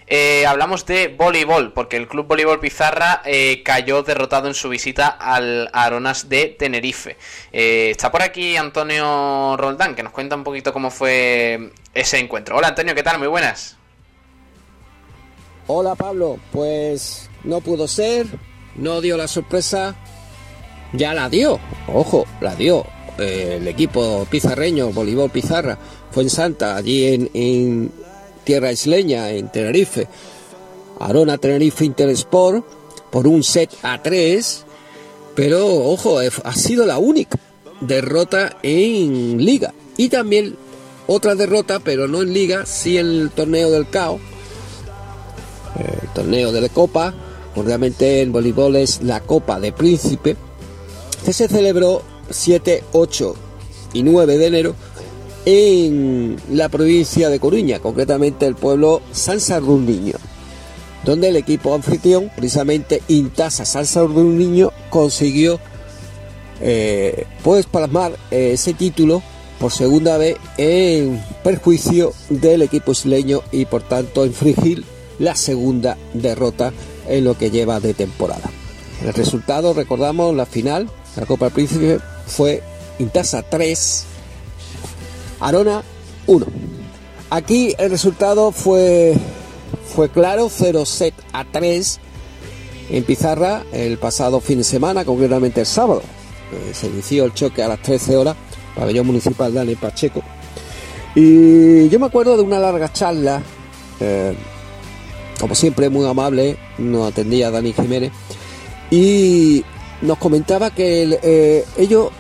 Eh, 0.09 0.45
hablamos 0.45 0.87
de 0.87 1.09
voleibol, 1.09 1.73
porque 1.73 1.97
el 1.97 2.09
Club 2.09 2.27
Voleibol 2.27 2.59
Pizarra 2.59 3.23
eh, 3.25 3.63
cayó 3.63 4.03
derrotado 4.03 4.49
en 4.49 4.55
su 4.55 4.69
visita 4.69 5.07
al 5.07 5.71
Aronas 5.73 6.29
de 6.29 6.47
Tenerife. 6.47 7.17
está 7.53 8.11
por 8.11 8.23
aquí 8.23 8.57
Antonio 8.57 9.57
Roldán, 9.57 9.95
que 9.95 10.03
nos 10.03 10.13
cuenta 10.13 10.35
un 10.35 10.43
poquito 10.43 10.73
cómo 10.73 10.91
fue 10.91 11.71
ese 11.95 12.19
encuentro. 12.19 12.57
Hola 12.57 12.69
Antonio, 12.69 12.95
¿qué 12.95 13.05
tal? 13.05 13.19
Muy 13.19 13.29
buenas. 13.29 13.77
Hola 15.69 15.95
Pablo, 15.95 16.39
pues 16.51 17.31
no 17.45 17.61
pudo 17.61 17.87
ser, 17.87 18.27
no 18.75 19.01
dio 19.01 19.17
la 19.17 19.29
sorpresa 19.29 19.95
ya 20.93 21.15
la 21.15 21.29
dio, 21.29 21.59
ojo, 21.93 22.27
la 22.41 22.55
dio. 22.55 22.85
Eh, 23.19 23.57
el 23.61 23.67
equipo 23.67 24.27
pizarreño, 24.31 24.91
Bolívar 24.93 25.31
Pizarra, 25.31 25.77
fue 26.11 26.23
en 26.23 26.31
Santa, 26.31 26.77
allí 26.77 27.29
en, 27.33 27.91
tierra 28.45 28.73
isleña, 28.73 29.31
en 29.31 29.51
Tenerife. 29.51 30.07
Arona 31.01 31.37
Tenerife 31.37 31.85
Intersport 31.85 32.65
por 33.11 33.27
un 33.27 33.43
set 33.43 33.71
a 33.83 34.03
tres, 34.03 34.65
pero 35.35 35.67
ojo, 35.67 36.19
ha 36.19 36.55
sido 36.55 36.87
la 36.87 36.99
única, 36.99 37.39
derrota 37.81 38.57
en 38.63 39.45
liga 39.45 39.73
y 39.97 40.09
también 40.09 40.57
otra 41.07 41.35
derrota, 41.35 41.81
pero 41.81 42.09
no 42.09 42.23
en 42.23 42.33
liga, 42.33 42.67
sí 42.67 42.99
en 42.99 43.07
el 43.07 43.31
torneo 43.31 43.71
del 43.71 43.89
CAO, 43.89 44.19
el 45.79 46.09
torneo 46.11 46.53
de 46.53 46.61
la 46.61 46.69
Copa, 46.69 47.15
obviamente 47.55 48.21
en 48.21 48.33
voleibol 48.33 48.77
es 48.77 49.03
la 49.03 49.21
Copa 49.21 49.61
de 49.61 49.73
Príncipe, 49.73 50.37
que 51.25 51.33
se 51.33 51.49
celebró 51.49 52.03
7, 52.31 52.85
8 52.93 53.35
y 53.93 54.03
9 54.03 54.39
de 54.39 54.47
enero 54.47 54.75
en 55.45 56.37
la 56.51 56.69
provincia 56.69 57.31
de 57.31 57.41
Coruña, 57.41 57.79
concretamente 57.79 58.47
el 58.47 58.55
pueblo 58.55 59.01
San 59.13 59.39
Niño, 59.87 60.17
donde 61.05 61.29
el 61.29 61.37
equipo 61.37 61.75
anfitrión, 61.75 62.31
precisamente 62.37 63.03
Intasa 63.09 63.65
San 63.65 64.39
Niño, 64.39 64.73
consiguió 64.91 65.59
eh, 66.61 67.25
pues 67.43 67.67
plasmar 67.67 68.13
eh, 68.31 68.51
ese 68.55 68.75
título 68.75 69.23
por 69.59 69.73
segunda 69.73 70.19
vez 70.19 70.37
en 70.57 71.23
perjuicio 71.43 72.13
del 72.29 72.63
equipo 72.63 72.93
isleño 72.93 73.43
y 73.51 73.65
por 73.65 73.83
tanto 73.83 74.27
infringir 74.27 74.85
la 75.19 75.35
segunda 75.35 75.97
derrota 76.15 76.73
en 77.09 77.25
lo 77.25 77.37
que 77.37 77.51
lleva 77.51 77.81
de 77.81 77.95
temporada. 77.95 78.51
El 79.03 79.15
resultado, 79.15 79.75
recordamos, 79.75 80.35
la 80.35 80.47
final, 80.47 80.91
la 81.19 81.27
Copa 81.27 81.51
Príncipe, 81.51 81.99
fue 82.27 82.63
Intasa 82.99 83.43
3, 83.43 84.05
Arona 85.41 85.83
1. 86.27 86.47
Aquí 87.31 87.75
el 87.79 87.91
resultado 87.91 88.53
fue, 88.53 89.15
fue 89.95 90.09
claro, 90.11 90.49
0 90.51 90.87
set 90.87 91.15
a 91.33 91.45
3 91.45 92.01
en 92.91 93.05
Pizarra 93.05 93.65
el 93.73 93.99
pasado 93.99 94.41
fin 94.41 94.59
de 94.59 94.65
semana, 94.65 95.05
concretamente 95.05 95.61
el 95.61 95.67
sábado. 95.67 96.03
Eh, 96.53 96.73
se 96.73 96.87
inició 96.87 97.25
el 97.25 97.35
choque 97.35 97.63
a 97.63 97.69
las 97.69 97.83
13 97.83 98.17
horas, 98.17 98.37
pabellón 98.75 99.07
municipal 99.07 99.53
Dani 99.53 99.75
Pacheco. 99.75 100.23
Y 101.15 101.89
yo 101.89 101.99
me 101.99 102.07
acuerdo 102.07 102.37
de 102.37 102.43
una 102.43 102.59
larga 102.59 102.93
charla, 102.93 103.43
eh, 104.01 104.35
como 105.41 105.55
siempre 105.55 105.89
muy 105.89 106.07
amable, 106.07 106.57
nos 106.79 107.09
atendía 107.11 107.51
Dani 107.51 107.73
Jiménez, 107.73 108.13
y 108.91 109.65
nos 110.03 110.19
comentaba 110.19 110.71
que 110.71 111.19
eh, 111.23 111.65
ellos 111.77 112.11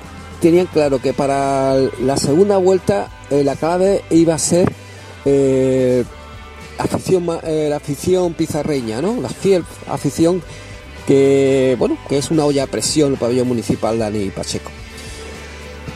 tenían 0.40 0.66
claro 0.66 1.00
que 1.00 1.12
para 1.12 1.74
la 2.00 2.16
segunda 2.16 2.56
vuelta 2.56 3.08
eh, 3.30 3.44
la 3.44 3.56
clave 3.56 4.02
iba 4.10 4.34
a 4.34 4.38
ser 4.38 4.70
eh, 5.24 6.04
afición, 6.78 7.26
la 7.26 7.76
afición 7.76 8.34
pizarreña, 8.34 9.02
¿no? 9.02 9.20
La 9.20 9.28
fiel 9.28 9.64
afición 9.88 10.42
que, 11.06 11.76
bueno, 11.78 11.98
que 12.08 12.18
es 12.18 12.30
una 12.30 12.44
olla 12.44 12.64
a 12.64 12.66
presión 12.66 13.12
el 13.12 13.18
pabellón 13.18 13.48
municipal 13.48 13.98
Dani 13.98 14.30
Pacheco. 14.30 14.70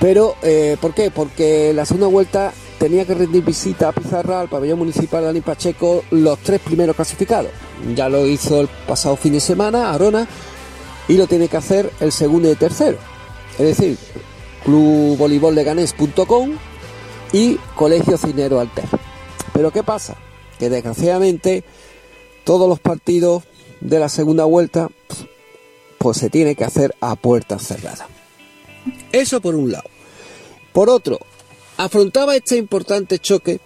Pero, 0.01 0.35
¿por 0.81 0.95
qué? 0.95 1.13
Porque 1.13 1.73
la 1.73 1.85
segunda 1.85 2.09
vuelta 2.09 2.53
tenía 2.79 3.05
que 3.05 3.15
rendir 3.15 3.45
visita 3.45 3.91
a 3.91 3.93
Pizarra 3.93 4.41
al 4.41 4.49
pabellón 4.49 4.81
municipal 4.81 5.23
Dani 5.23 5.41
Pacheco 5.41 6.03
los 6.11 6.41
tres 6.41 6.61
primeros 6.61 6.97
clasificados. 6.97 7.53
Ya 7.95 8.09
lo 8.09 8.27
hizo 8.27 8.61
el 8.61 8.69
pasado 8.89 9.15
fin 9.17 9.35
de 9.35 9.41
semana, 9.41 9.93
Arona, 9.93 10.27
y 11.09 11.15
lo 11.15 11.27
tiene 11.27 11.49
que 11.49 11.57
hacer 11.57 11.91
el 12.01 12.13
segundo 12.13 12.51
y 12.51 12.55
tercero. 12.55 12.99
Es 13.59 13.79
decir, 13.79 13.99
clubvoleibolleganés.com 14.65 16.51
y 17.33 17.57
Colegio 17.75 18.17
Cinero 18.17 18.61
Alter. 18.61 18.85
Pero 19.53 19.71
¿qué 19.71 19.83
pasa? 19.83 20.17
Que 20.59 20.71
desgraciadamente 20.71 21.65
todos 22.45 22.69
los 22.69 22.81
partidos 22.81 23.45
de 23.81 23.99
la 23.99 24.09
segunda 24.09 24.45
vuelta 24.45 24.89
pues 25.99 26.17
se 26.17 26.31
tiene 26.31 26.55
que 26.55 26.65
hacer 26.65 26.95
a 27.01 27.15
puertas 27.15 27.67
cerradas. 27.67 28.07
Eso 29.13 29.41
por 29.41 29.55
un 29.55 29.71
lado. 29.71 29.89
Por 30.73 30.89
otro, 30.89 31.19
afrontaba 31.77 32.35
este 32.35 32.57
importante 32.57 33.19
choque 33.19 33.61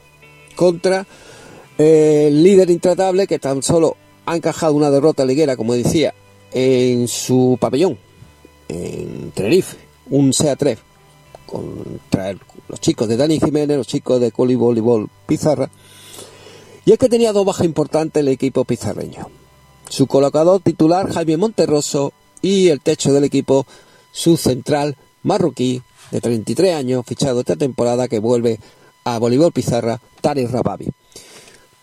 contra 0.55 1.07
eh, 1.79 2.27
el 2.29 2.43
líder 2.43 2.71
intratable 2.71 3.27
que 3.27 3.39
tan 3.39 3.63
solo 3.63 3.97
ha 4.27 4.37
encajado 4.37 4.75
una 4.75 4.91
derrota 4.91 5.25
liguera, 5.25 5.57
como 5.57 5.75
decía, 5.75 6.15
en 6.59 7.07
su 7.07 7.59
pabellón, 7.61 7.99
en 8.67 9.31
Tenerife, 9.33 9.77
un 10.09 10.33
SEA3, 10.33 10.79
contra 11.45 12.35
los 12.69 12.81
chicos 12.81 13.07
de 13.09 13.19
Dani 13.19 13.39
Jiménez, 13.39 13.77
los 13.77 13.87
chicos 13.87 14.19
de 14.23 14.33
Coli 14.33 14.55
Voleibol 14.55 15.11
Pizarra. 15.27 15.69
Y 16.87 16.93
es 16.93 16.99
que 16.99 17.11
tenía 17.11 17.35
dos 17.35 17.45
bajas 17.45 17.67
importantes 17.67 18.23
el 18.23 18.29
equipo 18.29 18.65
pizarreño. 18.65 19.29
Su 19.91 20.07
colocador 20.07 20.63
titular 20.63 21.13
Jaime 21.13 21.37
Monterroso 21.37 22.15
y 22.41 22.69
el 22.69 22.81
techo 22.81 23.13
del 23.13 23.25
equipo, 23.25 23.67
su 24.11 24.39
central 24.39 24.97
marroquí 25.25 25.83
de 26.11 26.23
33 26.23 26.75
años, 26.75 27.05
fichado 27.05 27.41
esta 27.41 27.57
temporada 27.57 28.09
que 28.09 28.19
vuelve 28.19 28.61
a 29.05 29.19
Voleibol 29.19 29.53
Pizarra, 29.53 30.01
Tari 30.23 30.47
Rababi. 30.47 30.89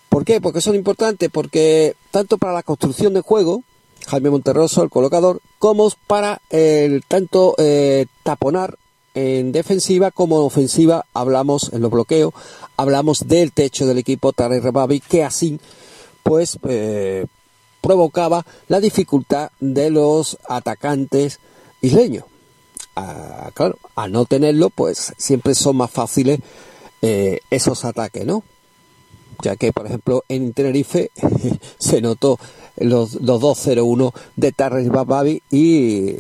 ¿Por 0.10 0.26
qué? 0.26 0.42
Porque 0.42 0.62
son 0.62 0.74
importantes, 0.74 1.30
porque 1.32 1.96
tanto 2.10 2.40
para 2.40 2.54
la 2.54 2.64
construcción 2.64 3.14
de 3.14 3.22
juego, 3.22 3.62
Jaime 4.08 4.30
Monterroso, 4.30 4.84
el 4.84 4.90
colocador, 4.90 5.42
como 5.60 5.90
para 6.08 6.42
el 6.50 7.04
tanto 7.08 7.56
eh, 7.58 8.06
taponar 8.24 8.78
en 9.14 9.52
defensiva 9.52 10.12
como 10.12 10.40
en 10.40 10.48
ofensiva, 10.48 11.06
hablamos 11.14 11.72
en 11.74 11.82
los 11.82 11.92
bloqueos, 11.92 12.34
hablamos 12.78 13.28
del 13.28 13.52
techo 13.52 13.86
del 13.86 14.00
equipo 14.00 14.34
Tarek 14.34 14.64
Rebabi, 14.64 15.00
que 15.00 15.24
así 15.24 15.60
pues 16.24 16.58
eh, 16.68 17.26
provocaba 17.82 18.46
la 18.68 18.80
dificultad 18.80 19.52
de 19.60 19.90
los 19.90 20.38
atacantes 20.48 21.40
isleños. 21.82 22.26
Ah, 22.96 23.52
claro, 23.54 23.78
al 23.96 24.12
no 24.12 24.26
tenerlo, 24.26 24.70
pues 24.70 25.14
siempre 25.18 25.56
son 25.56 25.78
más 25.78 25.92
fáciles 25.92 26.40
eh, 27.02 27.40
esos 27.50 27.84
ataques, 27.86 28.26
¿no? 28.26 28.44
Ya 29.44 29.56
que, 29.56 29.74
por 29.74 29.86
ejemplo, 29.86 30.24
en 30.30 30.54
Tenerife 30.54 31.12
se 31.78 32.02
notó 32.02 32.40
los, 32.78 33.16
los 33.16 33.42
2-0-1 33.42 34.14
de 34.36 34.52
Tarek 34.52 34.88
Bababi 34.88 35.42
y 35.52 36.16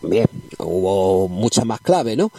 también 0.00 0.26
hubo 0.58 1.28
mucha 1.28 1.64
más 1.64 1.80
clave, 1.80 2.16
¿no? 2.16 2.30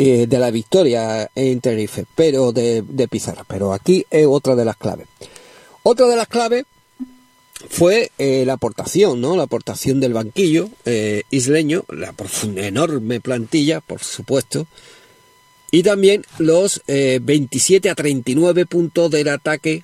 Eh, 0.00 0.26
de 0.28 0.38
la 0.38 0.50
victoria 0.50 1.28
en 1.34 1.60
Tenerife, 1.60 2.04
pero 2.14 2.52
de, 2.52 2.84
Pizarra. 3.10 3.44
Pero 3.48 3.72
aquí 3.72 4.06
es 4.10 4.26
otra 4.26 4.54
de 4.54 4.64
las 4.64 4.76
claves. 4.76 5.08
Otra 5.82 6.06
de 6.06 6.14
las 6.14 6.28
claves 6.28 6.66
fue 7.68 8.12
eh, 8.18 8.44
la 8.46 8.52
aportación, 8.52 9.20
¿no? 9.20 9.36
La 9.36 9.44
aportación 9.44 9.98
del 9.98 10.12
banquillo 10.12 10.68
eh, 10.84 11.24
isleño, 11.30 11.84
la 11.88 12.14
enorme 12.56 13.20
plantilla, 13.20 13.80
por 13.80 14.00
supuesto, 14.04 14.68
y 15.72 15.82
también 15.82 16.24
los 16.38 16.80
27 16.86 17.90
a 17.90 17.94
39 17.94 18.66
puntos 18.66 19.10
del 19.10 19.28
ataque 19.28 19.82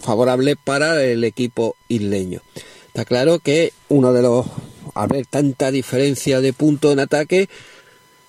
favorable 0.00 0.56
para 0.56 1.04
el 1.04 1.24
equipo 1.24 1.76
isleño. 1.88 2.40
Está 2.88 3.04
claro 3.04 3.38
que 3.38 3.72
uno 3.88 4.12
de 4.12 4.22
los 4.22 4.46
al 4.94 5.08
ver 5.08 5.26
tanta 5.26 5.70
diferencia 5.70 6.40
de 6.40 6.52
punto 6.52 6.90
en 6.90 6.98
ataque 6.98 7.48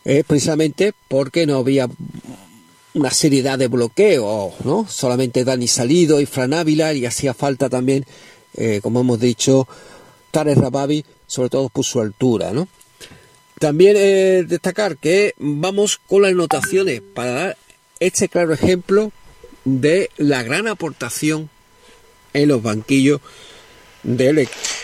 es 0.06 0.24
precisamente 0.24 0.94
porque 1.08 1.46
no 1.46 1.58
había 1.58 1.90
una 2.94 3.12
seriedad 3.12 3.58
de 3.58 3.68
bloqueo, 3.68 4.54
¿no? 4.64 4.88
Solamente 4.88 5.44
Dani 5.44 5.68
Salido 5.68 6.22
y 6.22 6.26
Fran 6.26 6.54
Ávila 6.54 6.94
y 6.94 7.06
hacía 7.06 7.34
falta 7.34 7.70
también, 7.70 8.06
eh, 8.56 8.80
como 8.82 9.02
hemos 9.02 9.20
dicho, 9.20 9.68
Tarek 10.32 10.58
Rababi, 10.58 11.06
sobre 11.28 11.50
todo 11.50 11.70
por 11.70 11.86
su 11.86 12.02
altura, 12.02 12.52
¿no? 12.52 12.68
También 13.60 13.96
eh, 13.98 14.46
destacar 14.48 14.98
que 14.98 15.34
vamos 15.38 16.00
con 16.08 16.22
las 16.22 16.32
anotaciones 16.32 17.02
para 17.02 17.32
dar 17.32 17.58
este 18.00 18.30
claro 18.30 18.54
ejemplo 18.54 19.12
de 19.66 20.10
la 20.18 20.44
gran 20.44 20.68
aportación 20.68 21.50
en 22.34 22.48
los 22.48 22.62
banquillos 22.62 23.22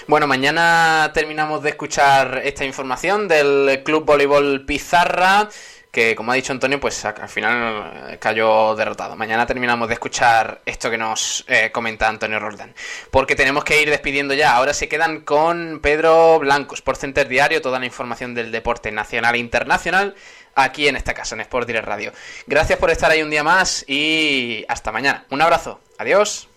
bueno, 0.07 0.27
mañana 0.27 1.11
terminamos 1.13 1.63
de 1.63 1.69
escuchar 1.69 2.41
esta 2.43 2.65
información 2.65 3.29
del 3.29 3.81
Club 3.83 4.03
Voleibol 4.03 4.65
Pizarra 4.65 5.49
que 5.89 6.13
como 6.13 6.33
ha 6.33 6.35
dicho 6.35 6.51
Antonio, 6.51 6.77
pues 6.77 7.05
al 7.05 7.29
final 7.29 8.09
eh, 8.09 8.17
cayó 8.19 8.75
derrotado. 8.75 9.15
Mañana 9.15 9.45
terminamos 9.45 9.87
de 9.87 9.93
escuchar 9.93 10.59
esto 10.65 10.89
que 10.89 10.97
nos 10.97 11.45
eh, 11.47 11.71
comenta 11.71 12.09
Antonio 12.09 12.37
Roldán. 12.37 12.73
Porque 13.11 13.33
tenemos 13.33 13.63
que 13.63 13.81
ir 13.81 13.89
despidiendo 13.89 14.33
ya. 14.33 14.57
Ahora 14.57 14.73
se 14.73 14.89
quedan 14.89 15.21
con 15.21 15.79
Pedro 15.81 16.37
Blancos 16.39 16.81
por 16.81 16.97
Center 16.97 17.29
Diario, 17.29 17.61
toda 17.61 17.79
la 17.79 17.85
información 17.85 18.35
del 18.35 18.51
deporte 18.51 18.91
nacional 18.91 19.35
e 19.35 19.37
internacional, 19.37 20.15
aquí 20.53 20.89
en 20.89 20.97
esta 20.97 21.13
casa, 21.13 21.35
en 21.35 21.39
Sport 21.39 21.65
Direct 21.65 21.87
Radio. 21.87 22.11
Gracias 22.45 22.77
por 22.77 22.91
estar 22.91 23.09
ahí 23.09 23.21
un 23.21 23.29
día 23.29 23.45
más 23.45 23.85
y 23.87 24.65
hasta 24.67 24.91
mañana. 24.91 25.25
Un 25.29 25.41
abrazo. 25.41 25.79
Adiós. 25.97 26.49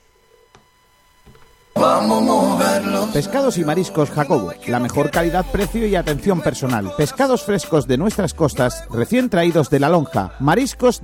Pescados 3.12 3.58
y 3.58 3.64
mariscos 3.64 4.10
Jacobo, 4.10 4.52
la 4.66 4.78
mejor 4.78 5.10
calidad, 5.10 5.44
precio 5.50 5.86
y 5.86 5.96
atención 5.96 6.40
personal. 6.40 6.92
Pescados 6.96 7.42
frescos 7.42 7.86
de 7.86 7.98
nuestras 7.98 8.34
costas, 8.34 8.84
recién 8.90 9.28
traídos 9.28 9.70
de 9.70 9.80
la 9.80 9.88
lonja. 9.88 10.32
Mariscos 10.40 10.96